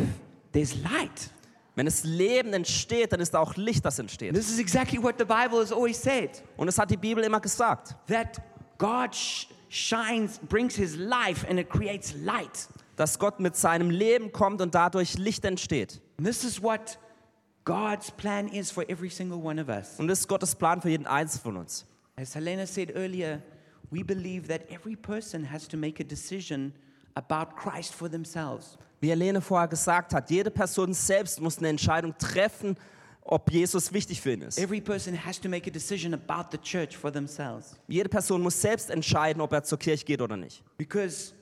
there's 0.53 0.75
light. 0.83 1.31
Wenn 1.77 1.87
das 1.87 2.03
Leben 2.03 2.53
entsteht, 2.53 3.13
dann 3.13 3.21
ist 3.21 3.33
da 3.33 3.39
auch 3.39 3.55
Licht, 3.57 3.85
das 3.85 3.99
entsteht. 3.99 4.35
This 4.35 4.51
is 4.51 4.59
exactly 4.59 5.01
what 5.03 5.15
the 5.19 5.25
Bible 5.25 5.61
has 5.61 5.73
always 5.73 6.03
said 6.03 6.43
Und 6.57 6.67
das 6.67 6.77
hat 6.79 6.91
die 6.91 6.97
Bibel 6.97 7.23
immer 7.23 7.41
gesagt, 7.41 7.95
that 8.09 8.41
God 8.77 9.15
sh- 9.15 9.47
shines, 9.69 10.39
brings 10.49 10.75
his 10.75 10.97
life, 10.97 11.47
and 11.49 11.59
it 11.61 11.71
creates 11.71 12.15
light. 12.25 12.69
dass 12.97 13.19
Gott 13.19 13.39
mit 13.41 13.57
seinem 13.57 13.89
Leben 13.89 14.31
kommt 14.33 14.61
und 14.61 14.75
dadurch 14.75 15.17
Licht 15.17 15.45
entsteht. 15.45 16.01
And 16.21 16.27
this 16.27 16.45
is 16.45 16.61
what 16.61 16.99
God's 17.65 18.11
plan 18.11 18.49
is 18.49 18.71
for 18.71 18.85
every 18.91 19.09
single 19.09 19.41
one 19.41 19.59
of 19.59 19.71
us. 19.71 19.99
Und 19.99 20.07
das 20.07 20.19
ist 20.19 20.29
Gottes 20.29 20.55
Plan 20.55 20.83
für 20.83 20.91
jeden 20.91 21.07
Einzelnen 21.07 21.43
von 21.43 21.57
uns. 21.57 21.87
As 22.15 22.35
Helena 22.35 22.67
said 22.67 22.95
earlier, 22.95 23.41
we 23.91 24.03
believe 24.03 24.47
that 24.49 24.71
every 24.71 24.97
person 24.97 25.51
has 25.51 25.67
to 25.67 25.79
make 25.79 25.99
a 25.99 26.05
decision 26.05 26.75
about 27.15 27.57
Christ 27.57 27.95
for 27.95 28.11
themselves. 28.11 28.77
Wie 29.01 29.09
Helene 29.09 29.41
vorher 29.41 29.67
gesagt 29.67 30.13
hat, 30.13 30.29
jede 30.31 30.51
Person 30.51 30.93
selbst 30.93 31.41
muss 31.41 31.57
eine 31.57 31.69
Entscheidung 31.69 32.15
treffen, 32.19 32.77
ob 33.25 33.51
Jesus 33.51 33.91
wichtig 33.91 34.21
für 34.21 34.33
ihn 34.33 34.43
ist. 34.43 34.59
Every 34.59 34.83
person 34.83 35.17
has 35.25 35.41
to 35.41 35.49
make 35.49 35.67
a 35.67 35.73
decision 35.73 36.13
about 36.13 36.51
the 36.53 36.59
church 36.59 36.99
for 36.99 37.11
themselves. 37.11 37.77
Jede 37.89 38.11
Person 38.11 38.43
muss 38.43 38.61
selbst 38.61 38.91
entscheiden, 38.91 39.41
ob 39.41 39.55
er 39.55 39.65
zur 39.65 39.79
Kirche 39.79 40.05
geht 40.05 40.21
oder 40.21 40.37
nicht. 40.37 40.63
Because 40.77 41.33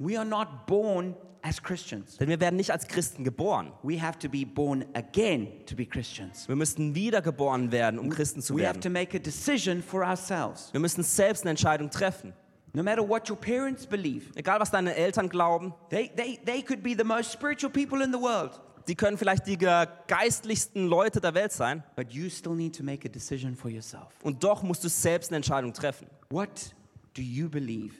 we 0.00 0.16
are 0.18 0.24
not 0.24 0.66
born 0.66 1.14
as 1.42 1.62
Christians. 1.62 2.16
Denn 2.16 2.28
wir 2.28 2.40
werden 2.40 2.56
nicht 2.56 2.70
als 2.70 2.86
Christen 2.88 3.22
geboren. 3.24 3.72
We 3.82 4.00
have 4.02 4.18
to 4.18 4.28
be 4.28 4.44
born 4.44 4.84
again 4.94 5.48
to 5.66 5.74
be 5.76 5.86
Christians. 5.86 6.48
Wir 6.48 6.56
müssen 6.56 6.94
wiedergeboren 6.94 7.70
werden, 7.72 7.98
um 7.98 8.10
Christen 8.10 8.42
zu 8.42 8.56
We 8.56 8.66
have 8.66 8.80
to 8.80 8.84
werden. 8.84 8.92
make 8.94 9.16
a 9.16 9.20
decision 9.20 9.82
for 9.82 10.02
ourselves. 10.04 10.72
Wir 10.72 10.80
müssen 10.80 11.02
selbst 11.02 11.42
eine 11.42 11.50
Entscheidung 11.50 11.88
treffen. 11.90 12.32
No 12.72 12.82
matter 12.82 13.06
what 13.08 13.28
your 13.28 13.36
parents 13.36 13.86
believe, 13.86 14.30
Egal, 14.36 14.60
was 14.60 14.70
deine 14.70 14.94
Eltern 14.94 15.28
glauben, 15.28 15.72
they, 15.90 16.08
they, 16.16 16.38
they 16.44 16.62
could 16.62 16.82
be 16.82 16.94
the 16.96 17.02
most 17.04 17.32
spiritual 17.32 17.70
people 17.72 18.04
in 18.04 18.12
the 18.12 18.18
world, 18.20 18.60
die 18.86 18.94
können 18.94 19.18
vielleicht 19.18 19.46
die 19.48 19.58
ge- 19.58 19.86
geistlichsten 20.06 20.86
Leute 20.86 21.20
der 21.20 21.34
Welt 21.34 21.52
sein. 21.52 21.82
but 21.96 22.12
you 22.12 22.28
still 22.28 22.54
need 22.54 22.76
to 22.76 22.84
make 22.84 23.04
a 23.08 23.10
decision 23.10 23.56
for 23.56 23.70
yourself. 23.70 24.08
Und 24.22 24.44
doch 24.44 24.62
musst 24.62 24.84
du 24.84 24.88
selbst 24.88 25.30
eine 25.30 25.36
Entscheidung 25.38 25.72
treffen. 25.72 26.06
What 26.30 26.74
do 27.16 27.22
you 27.22 27.48
believe? 27.48 27.94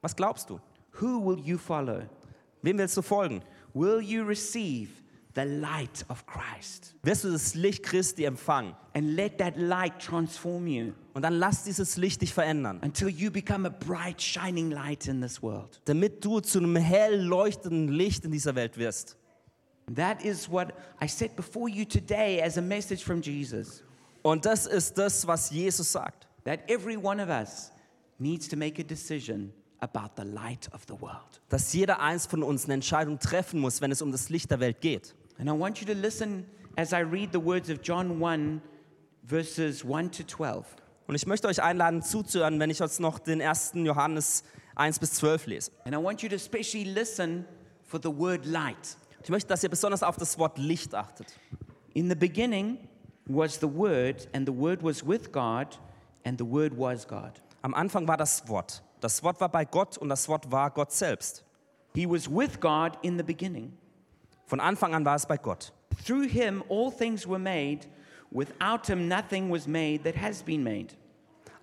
Was 0.00 0.16
glaubst 0.16 0.48
du? 0.48 0.58
Who 1.00 1.20
will 1.20 1.38
you 1.38 1.58
follow? 1.58 2.02
Wem 2.62 2.78
willst 2.78 2.96
du 2.96 3.02
folgen? 3.02 3.42
Will 3.74 4.00
you 4.00 4.24
receive 4.24 4.88
the 5.34 5.44
light 5.44 6.04
of 6.08 6.24
Christ? 6.26 6.94
Wirst 7.02 7.24
du 7.24 7.30
das 7.30 7.54
Licht 7.54 7.84
Christi 7.84 8.24
empfangen? 8.24 8.74
And 8.94 9.14
let 9.14 9.38
that 9.38 9.56
light 9.56 9.98
transform 10.00 10.66
you 10.66 10.92
Und 11.14 11.22
dann 11.22 11.34
lass 11.34 11.64
dieses 11.64 11.96
Licht 11.96 12.22
dich 12.22 12.34
verändern, 12.34 12.80
until 12.82 13.08
you 13.08 13.30
become 13.30 13.66
a 13.66 13.70
bright, 13.70 14.20
shining 14.20 14.70
light 14.70 15.06
in 15.06 15.20
this 15.20 15.40
world. 15.42 15.80
damit 15.84 16.24
du 16.24 16.40
zu 16.40 16.58
einem 16.58 16.76
hell 16.76 17.20
leuchtenden 17.20 17.88
Licht 17.88 18.24
in 18.24 18.32
dieser 18.32 18.54
Welt 18.54 18.76
wirst. 18.78 19.16
That 19.94 20.22
is 20.24 20.50
what 20.50 20.74
I 21.00 21.06
set 21.08 21.36
before 21.36 21.68
you 21.68 21.84
today 21.84 22.42
as 22.42 22.58
a 22.58 22.62
message 22.62 23.04
from 23.04 23.22
Jesus. 23.22 23.82
Und 24.22 24.44
das 24.44 24.66
ist 24.66 24.98
das, 24.98 25.26
was 25.26 25.50
Jesus 25.50 25.92
sagt. 25.92 26.26
That 26.44 26.68
every 26.68 26.96
one 26.96 27.22
of 27.22 27.28
us 27.28 27.70
needs 28.18 28.48
to 28.48 28.56
make 28.56 28.80
a 28.80 28.84
decision 28.84 29.52
about 29.80 30.10
the 30.16 30.24
light 30.24 30.68
of 30.72 30.82
the 30.88 31.00
world. 31.00 31.40
Dass 31.48 31.72
jeder 31.72 32.00
eins 32.00 32.26
von 32.26 32.42
uns 32.42 32.64
eine 32.64 32.74
Entscheidung 32.74 33.18
treffen 33.18 33.60
muss, 33.60 33.80
wenn 33.80 33.90
es 33.92 34.02
um 34.02 34.12
das 34.12 34.28
Licht 34.28 34.50
der 34.50 34.60
Welt 34.60 34.80
geht. 34.80 35.14
And 35.38 35.48
I 35.48 35.52
want 35.52 35.78
you 35.80 35.86
to 35.86 35.92
listen 35.98 36.46
as 36.76 36.92
I 36.92 37.02
read 37.02 37.30
the 37.32 37.42
words 37.42 37.70
of 37.70 37.78
John 37.82 38.22
1, 38.22 38.60
verses 39.24 39.84
1 39.84 40.16
to 40.16 40.24
12. 40.24 40.66
Und 41.06 41.14
ich 41.14 41.26
möchte 41.26 41.48
euch 41.48 41.62
einladen 41.62 42.02
zuzuhören, 42.02 42.60
wenn 42.60 42.70
ich 42.70 42.80
jetzt 42.80 43.00
noch 43.00 43.18
den 43.18 43.40
1. 43.40 43.72
Johannes 43.76 44.44
1 44.74 44.98
bis 44.98 45.14
12 45.14 45.46
lese. 45.46 45.70
And 45.84 45.94
I 45.94 45.98
want 45.98 46.22
you 46.22 46.28
to 46.28 46.34
especially 46.34 46.84
listen 46.84 47.44
for 47.82 48.00
the 48.02 48.10
word 48.10 48.44
light. 48.44 48.96
Ich 49.22 49.30
möchte, 49.30 49.48
dass 49.48 49.62
ihr 49.62 49.70
besonders 49.70 50.02
auf 50.02 50.16
das 50.16 50.38
Wort 50.38 50.58
Licht 50.58 50.94
achtet. 50.94 51.26
In 51.94 52.08
the 52.08 52.14
beginning 52.14 52.78
was 53.28 53.58
the 53.60 53.66
Word, 53.66 54.28
and 54.32 54.46
the 54.46 54.54
Word 54.54 54.82
was 54.82 55.06
with 55.06 55.30
God, 55.32 55.78
and 56.24 56.38
the 56.38 56.44
Word 56.44 56.76
was 56.76 57.06
God. 57.06 57.32
Am 57.62 57.74
Anfang 57.74 58.06
war 58.08 58.16
das 58.16 58.48
Wort. 58.48 58.82
Das 59.00 59.22
Wort 59.22 59.40
war 59.40 59.48
bei 59.48 59.64
Gott 59.64 59.98
und 59.98 60.08
das 60.08 60.28
Wort 60.28 60.50
war 60.50 60.70
Gott 60.70 60.92
selbst. 60.92 61.44
He 61.94 62.08
was 62.08 62.28
with 62.28 62.58
God 62.60 62.98
in 63.02 63.16
the 63.16 63.22
beginning. 63.22 63.76
Von 64.46 64.60
Anfang 64.60 64.94
an 64.94 65.04
war 65.04 65.16
es 65.16 65.26
bei 65.26 65.36
Gott. 65.36 65.72
Through 66.06 66.28
him 66.28 66.62
all 66.68 66.90
things 66.90 67.26
were 67.26 67.38
made. 67.38 67.80
Without 68.30 68.86
him 68.86 69.08
nothing 69.08 69.50
was 69.50 69.66
made 69.66 70.02
that 70.04 70.16
has 70.16 70.42
been 70.42 70.62
made. 70.62 70.94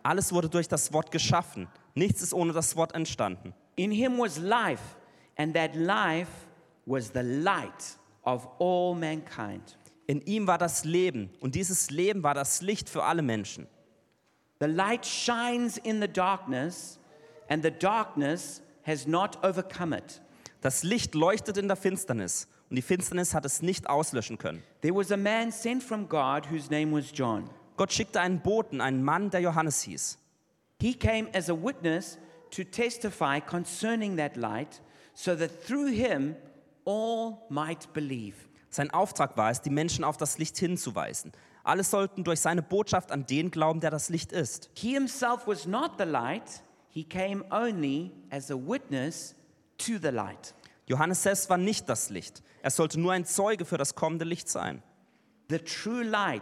Alles 0.03 0.31
wurde 0.31 0.49
durch 0.49 0.67
das 0.67 0.91
Wort 0.93 1.11
geschaffen. 1.11 1.67
Nichts 1.93 2.21
ist 2.21 2.33
ohne 2.33 2.53
das 2.53 2.75
Wort 2.75 2.93
entstanden. 2.93 3.53
In 3.75 3.91
him 3.91 4.17
was 4.17 4.37
life, 4.37 4.95
and 5.37 5.55
that 5.55 5.75
life 5.75 6.29
was 6.85 7.11
the 7.13 7.21
light 7.21 7.97
of 8.23 8.47
all 8.59 8.95
mankind. 8.95 9.77
In 10.07 10.21
ihm 10.21 10.47
war 10.47 10.57
das 10.57 10.85
Leben 10.85 11.31
und 11.39 11.55
dieses 11.55 11.89
Leben 11.89 12.21
war 12.23 12.33
das 12.33 12.61
Licht 12.61 12.89
für 12.89 13.03
alle 13.03 13.21
Menschen. 13.21 13.67
The 14.59 14.67
light 14.67 15.05
shines 15.05 15.77
in 15.77 15.99
the 15.99 16.07
darkness, 16.07 16.99
and 17.49 17.63
the 17.63 17.71
darkness 17.71 18.61
has 18.83 19.07
not 19.07 19.43
overcome 19.43 19.95
it. 19.95 20.21
Das 20.61 20.83
Licht 20.83 21.15
leuchtet 21.15 21.57
in 21.57 21.67
der 21.67 21.77
Finsternis 21.77 22.47
und 22.69 22.75
die 22.75 22.81
Finsternis 22.81 23.33
hat 23.33 23.45
es 23.45 23.61
nicht 23.61 23.87
auslöschen 23.89 24.37
können. 24.37 24.63
There 24.81 24.95
was 24.95 25.11
a 25.11 25.17
man 25.17 25.51
sent 25.51 25.83
from 25.83 26.09
God 26.09 26.49
whose 26.49 26.71
name 26.71 26.91
was 26.91 27.11
John. 27.13 27.49
Gott 27.77 27.91
schickte 27.91 28.19
einen 28.21 28.41
Boten, 28.41 28.81
einen 28.81 29.03
Mann, 29.03 29.29
der 29.29 29.41
Johannes 29.41 29.81
hieß. 29.81 30.17
He 30.81 30.93
came 30.93 31.27
as 31.33 31.49
a 31.49 31.53
witness 31.53 32.17
to 32.51 32.63
testify 32.63 33.39
concerning 33.39 34.17
that 34.17 34.37
light, 34.37 34.81
so 35.13 35.35
that 35.35 35.65
through 35.65 35.91
him 35.91 36.35
all 36.85 37.37
might 37.49 37.91
believe. 37.93 38.35
Sein 38.69 38.91
Auftrag 38.91 39.37
war 39.37 39.51
es, 39.51 39.61
die 39.61 39.69
Menschen 39.69 40.03
auf 40.03 40.17
das 40.17 40.37
Licht 40.37 40.57
hinzuweisen. 40.57 41.31
Alle 41.63 41.83
sollten 41.83 42.23
durch 42.23 42.41
seine 42.41 42.61
Botschaft 42.61 43.11
an 43.11 43.25
den 43.25 43.49
glauben, 43.49 43.79
der 43.79 43.89
das 43.89 44.09
Licht 44.09 44.31
ist. 44.31 44.69
He 44.75 44.93
himself 44.93 45.47
was 45.47 45.65
not 45.65 45.93
the 45.97 46.03
light, 46.03 46.61
he 46.95 47.03
came 47.03 47.43
only 47.51 48.13
as 48.31 48.49
a 48.49 48.55
witness 48.55 49.35
to 49.77 49.99
the 49.99 50.11
light. 50.11 50.53
Johannes 50.87 51.21
selbst 51.21 51.49
war 51.49 51.57
nicht 51.57 51.89
das 51.89 52.09
Licht. 52.09 52.41
Er 52.61 52.71
sollte 52.71 52.99
nur 52.99 53.11
ein 53.11 53.25
Zeuge 53.25 53.65
für 53.65 53.77
das 53.77 53.95
kommende 53.95 54.23
Licht 54.23 54.47
sein. 54.47 54.81
The 55.49 55.59
true 55.59 56.03
light 56.03 56.41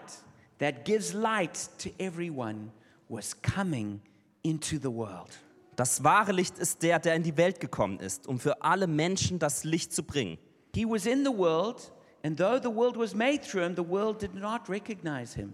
that 0.60 0.86
gives 0.86 1.14
light 1.14 1.70
to 1.80 1.90
everyone 1.98 2.72
was 3.10 3.36
coming 3.42 4.00
into 4.44 4.78
the 4.78 4.92
world. 4.92 5.32
Das 5.76 6.04
wahre 6.04 6.34
Licht 6.34 6.60
ist 6.60 6.84
der, 6.84 7.00
der 7.00 7.16
in 7.16 7.24
die 7.24 7.36
Welt 7.36 7.60
gekommen 7.60 8.00
ist, 8.00 8.28
um 8.28 8.40
für 8.40 8.62
alle 8.62 8.86
Menschen 8.86 9.40
das 9.40 9.64
Licht 9.64 9.92
zu 9.92 10.04
bringen. 10.04 10.38
He 10.76 10.86
was 10.86 11.08
in 11.08 11.26
the 11.26 11.36
world, 11.36 11.92
and 12.24 12.38
though 12.38 12.60
the 12.62 12.74
world 12.74 12.96
was 12.96 13.16
made 13.16 13.40
through 13.40 13.64
him, 13.64 13.76
the 13.76 13.90
world 13.90 14.22
did 14.22 14.36
not 14.36 14.70
recognize 14.70 15.34
him. 15.34 15.54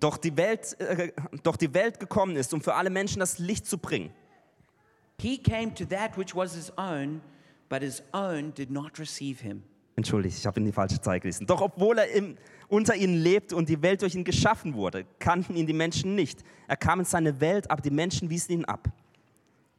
Doch 0.00 0.16
die 0.16 0.36
Welt, 0.36 0.78
äh, 0.80 1.12
doch 1.42 1.56
die 1.56 1.74
Welt 1.74 1.98
gekommen 1.98 2.36
ist, 2.36 2.54
um 2.54 2.60
für 2.60 2.74
alle 2.74 2.90
Menschen 2.90 3.20
das 3.20 3.38
Licht 3.38 3.66
zu 3.66 3.78
bringen. 3.78 4.10
He 5.20 5.38
came 5.38 5.74
to 5.74 5.84
that 5.86 6.16
which 6.16 6.34
was 6.34 6.54
his 6.54 6.72
own, 6.78 7.20
but 7.68 7.82
his 7.82 8.02
own 8.12 8.54
did 8.54 8.70
not 8.70 8.98
receive 8.98 9.42
him. 9.42 9.64
Entschuldigt, 9.96 10.38
ich 10.38 10.46
habe 10.46 10.60
in 10.60 10.66
die 10.66 10.72
falsche 10.72 11.00
Zeit 11.00 11.22
gelesen. 11.22 11.44
Doch 11.48 11.60
obwohl 11.60 11.98
er 11.98 12.08
im, 12.12 12.36
unter 12.68 12.94
ihnen 12.94 13.16
lebte 13.16 13.56
und 13.56 13.68
die 13.68 13.82
Welt 13.82 14.02
durch 14.02 14.14
ihn 14.14 14.22
geschaffen 14.22 14.74
wurde, 14.74 15.04
kannten 15.18 15.56
ihn 15.56 15.66
die 15.66 15.72
Menschen 15.72 16.14
nicht. 16.14 16.44
Er 16.68 16.76
kam 16.76 17.00
in 17.00 17.04
seine 17.04 17.40
Welt, 17.40 17.68
aber 17.68 17.82
die 17.82 17.90
Menschen 17.90 18.30
wiesen 18.30 18.52
ihn 18.52 18.64
ab. 18.64 18.88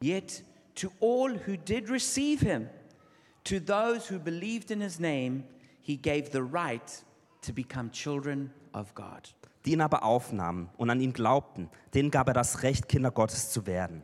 Yet 0.02 0.44
to 0.76 0.90
all 1.00 1.40
who 1.48 1.56
did 1.56 1.90
receive 1.90 2.42
him, 2.42 2.68
to 3.46 3.60
those 3.60 4.14
who 4.14 4.20
believed 4.20 4.72
in 4.72 4.82
his 4.82 5.00
name, 5.00 5.46
he 5.82 5.96
gave 5.96 6.32
the 6.32 6.42
right 6.42 7.06
to 7.42 7.54
become 7.54 7.90
children 7.92 8.52
of 8.74 8.94
God. 8.94 9.30
Die 9.66 9.74
ihn 9.74 9.82
aber 9.82 10.04
aufnahmen 10.04 10.70
und 10.78 10.90
an 10.90 11.02
ihn 11.02 11.12
glaubten, 11.14 11.70
denen 11.94 12.12
gab 12.12 12.28
er 12.30 12.34
das 12.34 12.64
Recht, 12.64 12.88
Kinder 12.88 13.12
Gottes 13.12 13.52
zu 13.52 13.66
werden. 13.66 14.04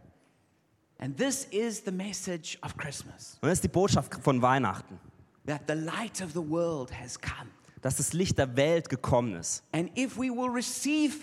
And 0.98 1.18
this 1.18 1.46
is 1.46 1.84
the 1.86 1.92
message 1.92 2.58
of 2.64 2.76
Christmas 2.78 3.38
Und 3.42 3.50
das 3.50 3.58
ist 3.58 3.64
die 3.64 3.70
Botschaft 3.70 4.14
von 4.22 4.42
Weihnachten, 4.42 4.98
dass 7.82 7.96
das 7.98 8.14
Licht 8.14 8.38
der 8.38 8.56
Welt 8.56 8.90
gekommen 8.90 9.36
ist. 9.36 9.64
And 9.72 9.98
if 9.98 10.18
we 10.18 10.30
will 10.30 10.50
receive 10.50 11.16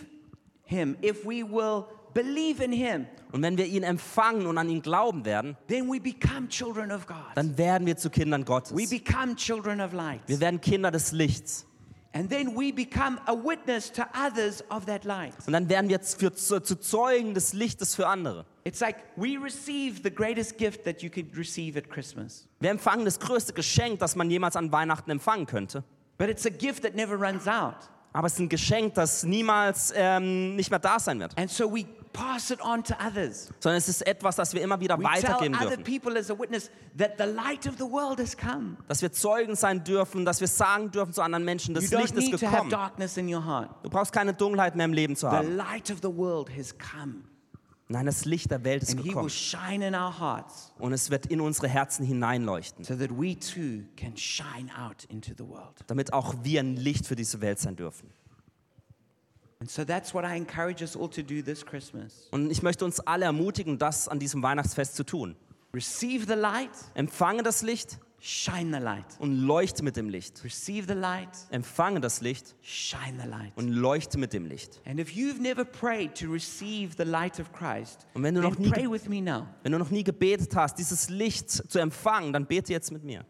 him, 0.65 0.97
if 1.03 1.25
we 1.25 1.43
will 1.43 1.85
believe 2.15 2.63
in 2.63 2.73
him, 2.73 3.07
Und 3.33 3.41
wenn 3.43 3.57
wir 3.57 3.65
ihn 3.65 3.83
empfangen 3.83 4.47
und 4.47 4.59
an 4.59 4.69
ihn 4.69 4.83
glauben 4.83 5.25
werden, 5.25 5.57
then 5.69 5.91
we 5.91 5.99
become 5.99 6.49
children 6.49 6.93
of 6.93 7.07
God. 7.07 7.17
dann 7.35 7.57
werden 7.57 7.87
wir 7.87 7.97
zu 7.97 8.11
Kindern 8.11 8.45
Gottes. 8.45 8.77
We 8.77 8.87
become 8.87 9.35
children 9.37 9.81
of 9.81 9.93
light. 9.95 10.21
Wir 10.27 10.39
werden 10.39 10.61
Kinder 10.61 10.91
des 10.91 11.13
Lichts. 11.13 11.67
And 12.15 12.29
then 12.29 12.55
we 12.55 12.73
become 12.73 13.19
a 13.27 13.35
witness 13.35 13.91
to 13.93 14.07
others 14.15 14.63
of 14.71 14.85
that 14.85 15.05
light. 15.05 15.35
Und 15.47 15.55
dann 15.55 15.69
werden 15.69 15.89
wir 15.89 15.99
für, 16.01 16.33
zu, 16.35 16.61
zu 16.61 16.77
Zeugen 16.77 17.33
des 17.33 17.55
Lichtes 17.55 17.95
für 17.95 18.07
andere. 18.07 18.45
It's 18.65 18.81
like 18.81 18.97
we 19.17 19.39
receive 19.43 20.03
the 20.03 20.11
greatest 20.11 20.59
gift 20.59 20.85
that 20.85 21.03
you 21.03 21.09
could 21.09 21.37
receive 21.37 21.79
at 21.79 21.89
Christmas. 21.89 22.47
Wir 22.61 22.71
empfangen 22.71 23.07
das 23.07 23.19
größte 23.19 23.55
Geschenk, 23.55 23.99
das 24.01 24.15
man 24.15 24.31
jemals 24.31 24.57
an 24.57 24.71
Weihnachten 24.71 25.11
empfangen 25.11 25.47
könnte. 25.47 25.85
But 26.19 26.29
it's 26.29 26.45
a 26.45 26.51
gift 26.51 26.83
that 26.83 26.95
never 26.95 27.17
runs 27.17 27.49
out. 27.49 27.77
Aber 28.13 28.27
es 28.27 28.35
ist 28.35 28.41
ein 28.41 28.49
Geschenk, 28.51 28.95
das 28.95 29.25
niemals 29.25 29.93
ähm, 29.97 30.55
nicht 30.55 30.71
mehr 30.71 30.79
da 30.79 31.01
sein 31.01 31.19
wird. 31.19 31.37
And 31.39 31.51
so 31.51 31.73
we 31.75 31.87
pass 32.13 32.51
it 32.51 32.61
on 32.63 32.83
to 32.85 32.95
others. 33.07 33.49
Sondern 33.61 33.79
es 33.79 33.89
ist 33.89 34.07
etwas, 34.07 34.37
das 34.37 34.53
wir 34.55 34.63
immer 34.63 34.79
wieder 34.81 34.99
We 34.99 35.03
tell 35.05 35.13
weitergeben 35.25 35.55
other 35.57 35.77
dürfen. 35.77 35.85
people 35.85 36.19
as 36.19 36.31
a 36.31 36.39
witness 36.39 36.71
that 36.99 37.13
the 37.19 37.25
light 37.25 37.67
of 37.67 37.75
the 37.79 37.85
world 37.85 38.19
has 38.21 38.37
come. 38.37 38.77
Dass 38.89 39.03
wir 39.03 39.13
Zeugen 39.13 39.57
sein 39.57 39.83
dürfen, 39.85 40.25
dass 40.25 40.41
wir 40.41 40.49
sagen 40.49 40.91
dürfen 40.91 41.13
zu 41.13 41.23
anderen 41.23 41.45
Menschen, 41.45 41.75
das 41.75 41.91
Licht 41.91 42.15
ist 42.17 42.31
gekommen. 42.41 42.71
darkness 42.71 43.17
in 43.17 43.33
your 43.33 43.45
heart. 43.45 43.71
Du 43.83 43.91
brauchst 43.91 44.13
keine 44.13 44.35
Dunkelheit 44.35 44.77
mehr 44.77 44.85
im 44.87 44.93
Leben 44.93 45.17
zu 45.17 45.31
haben. 45.31 45.57
Nein, 47.89 48.07
das 48.07 48.25
Licht 48.25 48.51
der 48.51 48.65
Welt 48.65 48.83
ist 48.85 48.91
And 48.93 49.01
He 49.01 49.05
will 49.09 49.13
gekommen. 49.13 49.29
shine 49.31 49.87
in 49.89 49.95
our 49.95 50.19
hearts 50.19 50.73
Und 50.79 50.95
es 50.95 51.11
wird 51.11 51.27
in 51.27 51.41
unsere 51.43 51.69
Herzen 51.69 52.07
hineinleuchten, 52.07 52.85
so 52.85 52.95
that 52.95 53.11
we 53.11 53.39
too 53.39 53.85
can 53.97 54.17
shine 54.17 54.71
out 54.79 55.05
into 55.11 55.33
the 55.37 55.47
world. 55.47 55.75
damit 55.89 56.13
auch 56.13 56.35
wir 56.43 56.61
ein 56.61 56.77
Licht 56.77 57.07
für 57.07 57.17
diese 57.17 57.41
Welt 57.43 57.59
sein 57.59 57.77
dürfen. 57.77 58.09
Und 62.31 62.51
ich 62.51 62.63
möchte 62.63 62.85
uns 62.85 63.01
alle 63.01 63.25
ermutigen, 63.25 63.79
das 63.79 64.09
an 64.09 64.19
diesem 64.19 64.43
Weihnachtsfest 64.43 64.95
zu 64.97 65.05
tun. 65.05 65.37
Receive 65.75 66.27
the 66.27 66.35
light, 66.39 66.71
Empfange 66.95 67.43
das 67.43 67.63
Licht 67.63 67.99
shine 68.21 68.77
the 68.77 68.83
light. 68.85 69.07
und 69.19 69.33
leuchte 69.33 69.83
mit 69.83 69.97
dem 69.97 70.09
Licht. 70.11 70.45
Receive 70.45 70.87
the 70.87 70.93
light, 70.99 71.31
Empfange 71.51 71.99
das 72.01 72.21
Licht 72.21 72.55
shine 72.61 73.19
the 73.21 73.27
light. 73.29 73.53
und 73.57 73.69
leuchte 73.69 74.19
mit 74.19 74.33
dem 74.35 74.45
Licht. 74.47 74.81
And 74.85 75.01
if 75.01 75.09
you've 75.11 75.41
never 75.41 75.65
prayed 75.65 76.15
to 76.21 76.31
receive 76.31 76.95
the 76.99 77.05
light 77.05 77.41
of 77.41 77.53
Christ, 77.53 78.07
Und 78.15 78.23
wenn 78.23 78.35
du 78.35 78.43
noch 78.43 78.59
nie 78.59 78.69
pray 78.71 78.83
ge- 78.83 78.91
with 78.93 79.09
me 79.09 79.23
now. 79.23 79.47
Wenn 79.63 79.73
du 79.73 79.79
noch 79.79 79.91
nie 79.91 80.05
gebetet 80.05 80.55
hast, 80.55 80.79
dieses 80.79 81.09
Licht 81.09 81.51
zu 81.51 81.79
empfangen, 81.79 82.33
dann 82.33 82.47
bete 82.47 82.73
jetzt 82.73 82.93
mit 82.93 83.03
mir. 83.03 83.25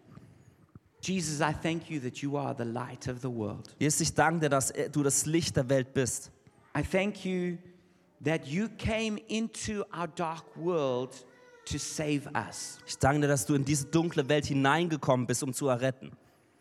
Jesus, 1.02 1.40
I 1.40 1.52
thank 1.52 1.90
you 1.90 2.00
that 2.00 2.22
you 2.22 2.36
are 2.36 2.54
the 2.54 2.64
light 2.64 3.08
of 3.08 3.20
the 3.20 3.28
world. 3.28 3.74
Jesus, 3.80 4.00
ich 4.00 4.14
danke 4.14 4.40
dir, 4.40 4.48
dass 4.48 4.72
du 4.92 5.02
das 5.02 5.26
Licht 5.26 5.56
der 5.56 5.68
Welt 5.68 5.92
bist. 5.92 6.30
I 6.76 6.82
thank 6.82 7.24
you 7.24 7.58
that 8.24 8.46
you 8.46 8.68
came 8.78 9.18
into 9.26 9.84
our 9.92 10.06
dark 10.06 10.44
world 10.56 11.26
to 11.64 11.78
save 11.78 12.30
us. 12.34 12.78
Ich 12.86 12.96
danke 12.98 13.22
dir, 13.22 13.28
dass 13.28 13.46
du 13.46 13.54
in 13.54 13.64
diese 13.64 13.86
dunkle 13.86 14.28
Welt 14.28 14.46
hineingekommen 14.46 15.26
bist, 15.26 15.42
um 15.42 15.52
zu 15.52 15.66
erretten. 15.68 16.12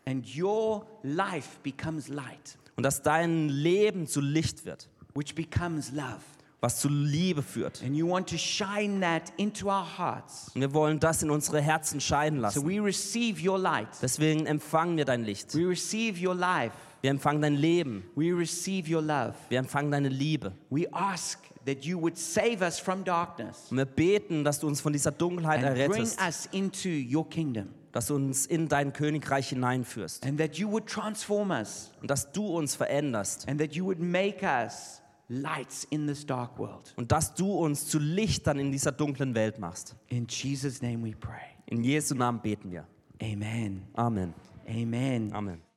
And 0.06 0.26
your 0.36 0.84
life 1.04 1.60
becomes 1.62 2.08
light, 2.08 2.58
Und 2.76 2.82
dass 2.82 3.00
dein 3.02 3.48
Leben 3.48 4.08
zu 4.08 4.20
Licht 4.20 4.64
wird, 4.64 4.88
which 5.14 5.36
becomes 5.36 5.92
love. 5.92 6.20
Was 6.62 6.78
zu 6.80 6.88
Liebe 6.88 7.42
führt. 7.42 7.82
And 7.82 7.94
you 7.94 8.08
want 8.08 8.28
to 8.30 8.38
shine 8.38 9.00
that 9.00 9.32
into 9.36 9.66
our 9.66 9.84
hearts. 9.98 10.50
Und 10.54 10.60
wir 10.62 10.72
wollen 10.72 10.98
das 11.00 11.22
in 11.22 11.30
unsere 11.30 11.60
Herzen 11.60 12.00
scheinen 12.00 12.38
So 12.38 12.42
lassen. 12.42 12.66
we 12.68 12.82
receive 12.82 13.46
your 13.46 13.58
light. 13.58 13.88
Deswegen 14.00 14.46
empfangen 14.46 14.96
wir 14.96 15.04
dein 15.04 15.24
Licht. 15.24 15.54
We 15.54 15.68
receive 15.68 16.24
your 16.24 16.34
life. 16.34 16.72
Wir 17.02 17.10
empfangen 17.10 17.42
dein 17.42 17.56
Leben. 17.56 18.04
We 18.14 18.32
receive 18.32 18.88
your 18.94 19.02
love. 19.02 19.34
Wir 19.48 19.58
empfangen 19.58 19.90
deine 19.90 20.08
Liebe. 20.08 20.52
We 20.70 20.86
ask 20.92 21.40
that 21.66 21.84
you 21.84 22.00
would 22.00 22.16
save 22.16 22.62
us 22.64 22.78
from 22.78 23.02
darkness 23.04 23.66
Und 23.70 23.76
wir 23.78 23.84
beten, 23.84 24.44
dass 24.44 24.60
du 24.60 24.68
uns 24.68 24.80
von 24.80 24.92
dieser 24.92 25.10
Dunkelheit 25.10 25.64
and 25.64 25.74
bring 25.74 25.90
errettest, 25.90 26.20
us 26.20 26.48
into 26.52 26.88
your 26.88 27.28
kingdom. 27.28 27.68
dass 27.90 28.06
du 28.06 28.14
uns 28.14 28.46
in 28.46 28.68
dein 28.68 28.92
Königreich 28.92 29.48
hineinführst 29.48 30.24
And 30.24 30.38
that 30.38 30.56
you 30.58 30.70
would 30.70 30.86
transform 30.86 31.50
us 31.50 31.90
und 32.00 32.08
dass 32.10 32.30
du 32.30 32.46
uns 32.56 32.76
veränderst 32.76 33.48
and 33.48 33.60
that 33.60 33.74
you 33.74 33.84
would 33.84 33.98
make 34.00 34.42
us 34.46 35.01
lights 35.32 35.84
in 35.90 36.06
this 36.06 36.24
dark 36.26 36.58
world. 36.58 36.92
und 36.96 37.10
dass 37.10 37.34
du 37.34 37.52
uns 37.52 37.86
zu 37.88 37.98
Lichtern 37.98 38.58
in 38.58 38.70
dieser 38.70 38.92
dunklen 38.92 39.34
Welt 39.34 39.58
machst. 39.58 39.96
In 40.08 40.26
Jesus' 40.28 40.82
name 40.82 41.04
we 41.04 41.16
pray. 41.16 41.40
In 41.66 41.82
Jesu 41.82 42.14
Namen 42.14 42.40
beten 42.40 42.70
wir. 42.70 42.86
Amen. 43.20 43.82
Amen. 43.94 44.34
Amen. 44.68 45.32
Amen. 45.32 45.71